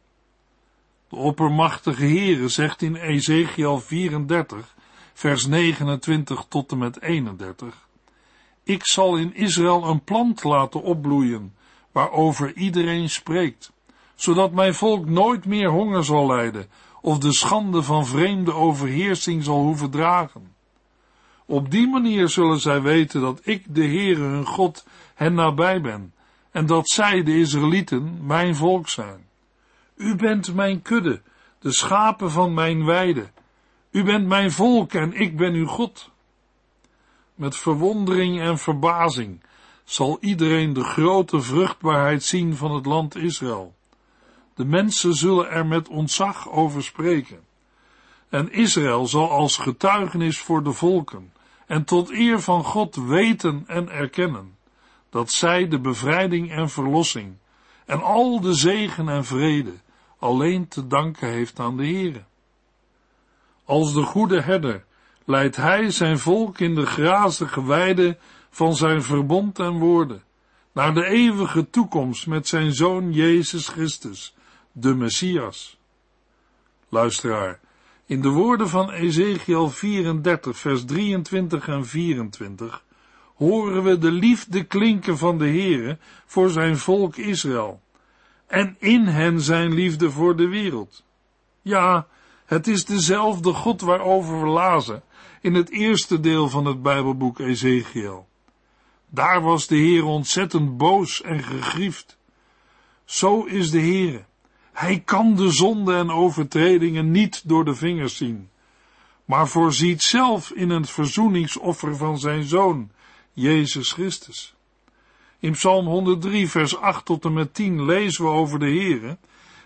De 1.09 1.17
oppermachtige 1.17 2.05
Heere 2.05 2.49
zegt 2.49 2.83
in 2.83 2.97
Ezekiel 2.97 3.81
34, 3.81 4.75
vers 5.13 5.47
29 5.47 6.45
tot 6.49 6.73
en 6.73 6.79
met 6.79 7.03
31. 7.03 7.87
Ik 8.63 8.87
zal 8.87 9.17
in 9.17 9.35
Israël 9.35 9.85
een 9.85 10.05
plant 10.05 10.45
laten 10.45 10.83
opbloeien, 10.83 11.55
waarover 11.93 12.55
iedereen 12.55 13.11
spreekt, 13.11 13.73
zodat 14.15 14.53
mijn 14.53 14.75
volk 14.75 15.07
nooit 15.07 15.45
meer 15.45 15.71
honger 15.71 16.05
zal 16.05 16.27
lijden, 16.27 16.69
of 17.01 17.19
de 17.19 17.33
schande 17.33 17.83
van 17.83 18.07
vreemde 18.07 18.53
overheersing 18.53 19.45
zal 19.45 19.63
hoeven 19.63 19.91
dragen. 19.91 20.55
Op 21.47 21.71
die 21.71 21.89
manier 21.89 22.29
zullen 22.29 22.61
zij 22.61 22.83
weten 22.83 23.21
dat 23.21 23.41
ik, 23.43 23.75
de 23.75 23.85
Heere 23.85 24.23
hun 24.23 24.47
God, 24.47 24.87
hen 25.15 25.35
nabij 25.35 25.81
ben, 25.81 26.15
en 26.57 26.67
dat 26.67 26.89
zij, 26.89 27.23
de 27.23 27.39
Israëlieten, 27.39 28.27
mijn 28.27 28.57
volk 28.57 28.89
zijn. 28.89 29.27
U 29.97 30.15
bent 30.15 30.55
mijn 30.55 30.83
kudde, 30.83 31.23
de 31.59 31.73
schapen 31.73 32.31
van 32.31 32.55
mijn 32.55 32.85
weide. 32.85 33.31
U 33.91 34.05
bent 34.05 34.27
mijn 34.27 34.51
volk 34.51 34.93
en 34.93 35.13
ik 35.13 35.37
ben 35.37 35.55
uw 35.55 35.67
God. 35.67 36.11
Met 37.35 37.57
verwondering 37.57 38.41
en 38.41 38.59
verbazing 38.59 39.41
zal 39.85 40.19
iedereen 40.21 40.73
de 40.73 40.85
grote 40.85 41.41
vruchtbaarheid 41.41 42.23
zien 42.23 42.57
van 42.57 42.75
het 42.75 42.87
land 42.87 43.17
Israël. 43.17 43.75
De 44.55 44.65
mensen 44.65 45.15
zullen 45.15 45.51
er 45.51 45.67
met 45.67 45.89
ontzag 45.89 46.51
over 46.51 46.83
spreken. 46.83 47.41
En 48.29 48.53
Israël 48.53 49.07
zal 49.07 49.31
als 49.31 49.57
getuigenis 49.57 50.39
voor 50.39 50.63
de 50.63 50.73
volken 50.73 51.33
en 51.67 51.85
tot 51.85 52.11
eer 52.11 52.41
van 52.41 52.65
God 52.65 52.97
weten 52.97 53.65
en 53.67 53.89
erkennen 53.89 54.56
dat 55.17 55.31
zij 55.31 55.69
de 55.69 55.81
bevrijding 55.81 56.51
en 56.51 56.71
verlossing 56.71 57.37
en 57.87 58.03
al 58.03 58.41
de 58.41 58.55
zegen 58.55 59.09
en 59.09 59.25
vrede 59.25 59.73
alleen 60.19 60.69
te 60.69 60.87
danken 60.87 61.29
heeft 61.29 61.59
aan 61.59 61.77
de 61.77 61.87
Heere. 61.87 62.25
Als 63.65 63.95
de 63.95 64.03
goede 64.03 64.41
herder 64.41 64.85
leidt 65.25 65.57
hij 65.57 65.91
zijn 65.91 66.19
volk 66.19 66.59
in 66.59 66.75
de 66.75 66.87
grazige 66.87 67.67
weide 67.67 68.19
van 68.51 68.77
zijn 68.77 69.03
verbond 69.03 69.59
en 69.59 69.79
woorden, 69.79 70.23
naar 70.73 70.95
de 70.95 71.05
eeuwige 71.05 71.71
toekomst 71.71 72.27
met 72.27 72.49
zijn 72.49 72.73
zoon 72.73 73.13
Jezus 73.13 73.69
Christus, 73.69 74.35
de 74.73 74.95
Messias. 74.95 75.79
Luisteraar, 76.89 77.61
in 78.07 78.23
de 78.23 78.29
woorden 78.29 78.69
van 78.69 78.91
Ezekiel 78.91 79.71
34, 79.71 80.57
vers 80.57 80.85
23 80.85 81.69
en 81.69 81.87
24 81.87 82.85
horen 83.37 83.83
we 83.83 83.99
de 83.99 84.11
liefde 84.11 84.65
klinken 84.65 85.19
van 85.19 85.39
de 85.39 85.45
Heere 85.45 85.99
voor 86.27 86.51
zijn 86.51 86.77
volk 86.77 87.17
Israël 87.17 87.81
en 88.47 88.77
in 88.79 89.07
hen 89.07 89.41
zijn 89.41 89.75
liefde 89.75 90.11
voor 90.11 90.37
de 90.37 90.49
wereld. 90.49 91.05
Ja, 91.63 92.07
het 92.45 92.67
is 92.67 92.85
dezelfde 92.85 93.53
God 93.53 93.81
waarover 93.81 94.41
we 94.41 94.47
lazen 94.47 95.03
in 95.41 95.55
het 95.55 95.71
eerste 95.71 96.21
deel 96.21 96.49
van 96.49 96.65
het 96.65 96.83
Bijbelboek 96.83 97.39
Ezekiel. 97.39 98.29
Daar 99.09 99.43
was 99.43 99.67
de 99.67 99.77
Heer 99.77 100.05
ontzettend 100.05 100.77
boos 100.77 101.23
en 101.23 101.43
gegriefd. 101.43 102.19
Zo 103.05 103.45
is 103.45 103.71
de 103.71 103.79
Heer. 103.79 104.27
Hij 104.73 105.01
kan 105.05 105.35
de 105.35 105.51
zonde 105.51 105.95
en 105.95 106.11
overtredingen 106.11 107.11
niet 107.11 107.49
door 107.49 107.65
de 107.65 107.75
vingers 107.75 108.17
zien, 108.17 108.49
maar 109.25 109.49
voorziet 109.49 110.03
zelf 110.03 110.51
in 110.51 110.71
een 110.71 110.85
verzoeningsoffer 110.85 111.97
van 111.97 112.19
zijn 112.19 112.43
Zoon, 112.43 112.91
Jezus 113.39 113.93
Christus. 113.93 114.55
In 115.39 115.53
Psalm 115.53 115.87
103, 115.87 116.49
vers 116.49 116.77
8 116.77 117.05
tot 117.05 117.25
en 117.25 117.33
met 117.33 117.55
10 117.55 117.85
lezen 117.85 118.25
we 118.25 118.31
over 118.31 118.59
de 118.59 118.67
Heere. 118.67 119.19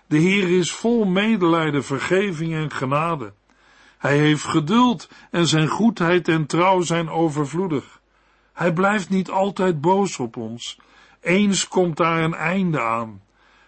De 0.07 0.17
Heer 0.17 0.57
is 0.57 0.71
vol 0.71 1.05
medelijden, 1.05 1.83
vergeving 1.83 2.53
en 2.53 2.71
genade. 2.71 3.33
Hij 3.97 4.17
heeft 4.17 4.43
geduld 4.43 5.09
en 5.29 5.47
zijn 5.47 5.67
goedheid 5.67 6.27
en 6.27 6.45
trouw 6.45 6.81
zijn 6.81 7.09
overvloedig. 7.09 8.01
Hij 8.53 8.73
blijft 8.73 9.09
niet 9.09 9.29
altijd 9.29 9.81
boos 9.81 10.19
op 10.19 10.37
ons. 10.37 10.79
Eens 11.21 11.67
komt 11.67 11.97
daar 11.97 12.23
een 12.23 12.35
einde 12.35 12.81
aan. 12.81 13.21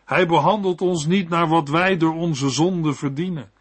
Hij 0.06 0.28
behandelt 0.28 0.82
ons 0.82 1.06
niet 1.06 1.30
naar 1.30 1.48
wat 1.48 1.70
wij 1.70 1.98
door 1.98 2.16
onze 2.16 2.50
zonde 2.50 2.94
verdienen. 2.94 3.52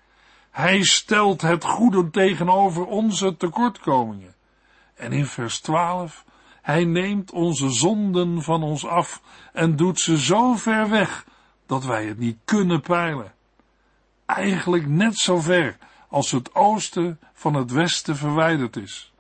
Hij 0.51 0.83
stelt 0.83 1.41
het 1.41 1.65
goede 1.65 2.11
tegenover 2.11 2.87
onze 2.87 3.37
tekortkomingen. 3.37 4.35
En 4.95 5.13
in 5.13 5.27
vers 5.27 5.61
12, 5.61 6.25
hij 6.63 6.85
neemt 6.85 7.33
onze 7.33 7.71
zonden 7.71 8.43
van 8.43 8.63
ons 8.63 8.87
af 8.87 9.23
en 9.53 9.77
doet 9.77 10.01
ze 10.01 10.19
zo 10.19 10.55
ver 10.55 10.89
weg 10.89 11.25
dat 11.67 11.85
wij 11.85 12.07
het 12.07 12.19
niet 12.19 12.39
kunnen 12.45 12.81
peilen. 12.81 13.33
Eigenlijk 14.27 14.87
net 14.87 15.17
zo 15.17 15.41
ver 15.41 15.77
als 16.09 16.31
het 16.31 16.55
oosten 16.55 17.21
van 17.33 17.55
het 17.55 17.71
westen 17.71 18.17
verwijderd 18.17 18.77
is. 18.77 19.13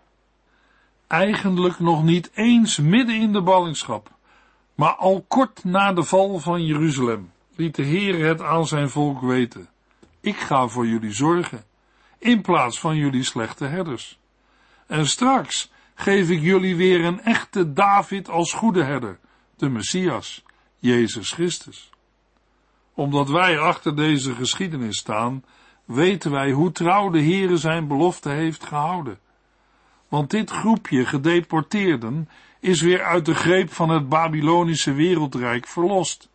Eigenlijk 1.06 1.78
nog 1.78 2.02
niet 2.02 2.30
eens 2.34 2.78
midden 2.78 3.16
in 3.16 3.32
de 3.32 3.42
ballingschap, 3.42 4.10
maar 4.74 4.94
al 4.94 5.24
kort 5.28 5.64
na 5.64 5.92
de 5.92 6.02
val 6.02 6.38
van 6.38 6.64
Jeruzalem 6.64 7.32
liet 7.56 7.74
de 7.74 7.82
Heer 7.82 8.26
het 8.26 8.42
aan 8.42 8.66
zijn 8.66 8.90
volk 8.90 9.20
weten. 9.20 9.68
Ik 10.20 10.36
ga 10.36 10.66
voor 10.66 10.86
jullie 10.86 11.12
zorgen, 11.12 11.64
in 12.18 12.42
plaats 12.42 12.80
van 12.80 12.96
jullie 12.96 13.24
slechte 13.24 13.64
herders. 13.64 14.18
En 14.86 15.06
straks 15.06 15.70
geef 15.94 16.30
ik 16.30 16.40
jullie 16.40 16.76
weer 16.76 17.04
een 17.04 17.20
echte 17.20 17.72
David 17.72 18.28
als 18.28 18.52
goede 18.52 18.84
herder, 18.84 19.18
de 19.56 19.68
Messias, 19.68 20.44
Jezus 20.78 21.30
Christus. 21.30 21.90
Omdat 22.94 23.28
wij 23.28 23.58
achter 23.58 23.96
deze 23.96 24.34
geschiedenis 24.34 24.98
staan, 24.98 25.44
weten 25.84 26.30
wij 26.30 26.50
hoe 26.50 26.72
trouw 26.72 27.10
de 27.10 27.22
Heere 27.22 27.56
zijn 27.56 27.88
belofte 27.88 28.28
heeft 28.28 28.64
gehouden. 28.64 29.18
Want 30.08 30.30
dit 30.30 30.50
groepje 30.50 31.06
gedeporteerden 31.06 32.28
is 32.60 32.80
weer 32.80 33.02
uit 33.02 33.26
de 33.26 33.34
greep 33.34 33.72
van 33.72 33.88
het 33.88 34.08
Babylonische 34.08 34.92
wereldrijk 34.92 35.66
verlost. 35.66 36.28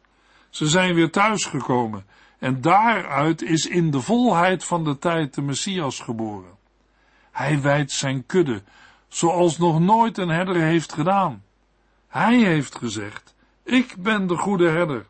Ze 0.49 0.67
zijn 0.67 0.93
weer 0.93 1.11
thuisgekomen 1.11 2.05
en 2.39 2.61
daaruit 2.61 3.41
is 3.41 3.65
in 3.65 3.91
de 3.91 4.01
volheid 4.01 4.63
van 4.63 4.83
de 4.83 4.97
tijd 4.97 5.33
de 5.33 5.41
Messias 5.41 5.99
geboren. 5.99 6.55
Hij 7.31 7.61
wijdt 7.61 7.91
zijn 7.91 8.25
kudde, 8.25 8.61
zoals 9.17 9.57
nog 9.57 9.79
nooit 9.79 10.17
een 10.17 10.29
herder 10.29 10.55
heeft 10.55 10.93
gedaan. 10.93 11.43
Hij 12.07 12.37
heeft 12.37 12.75
gezegd, 12.75 13.35
ik 13.63 13.95
ben 13.97 14.27
de 14.27 14.37
goede 14.37 14.69
herder. 14.69 15.05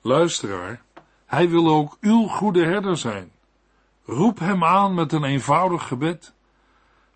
Luisteraar, 0.00 0.82
hij 1.26 1.48
wil 1.48 1.68
ook 1.68 1.96
uw 2.00 2.26
goede 2.26 2.64
herder 2.64 2.96
zijn. 2.96 3.30
Roep 4.04 4.38
hem 4.38 4.64
aan 4.64 4.94
met 4.94 5.12
een 5.12 5.24
eenvoudig 5.24 5.86
gebed. 5.86 6.34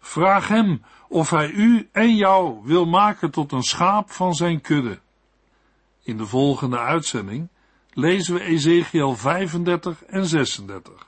Vraag 0.00 0.48
hem 0.48 0.82
of 1.08 1.30
hij 1.30 1.50
u 1.50 1.88
en 1.92 2.16
jou 2.16 2.60
wil 2.64 2.86
maken 2.86 3.30
tot 3.30 3.52
een 3.52 3.62
schaap 3.62 4.10
van 4.10 4.34
zijn 4.34 4.60
kudde. 4.60 4.98
In 6.02 6.16
de 6.16 6.26
volgende 6.26 6.78
uitzending 6.78 7.48
lezen 7.92 8.34
we 8.34 8.40
Ezekiel 8.40 9.16
35 9.16 10.04
en 10.04 10.26
36. 10.26 11.07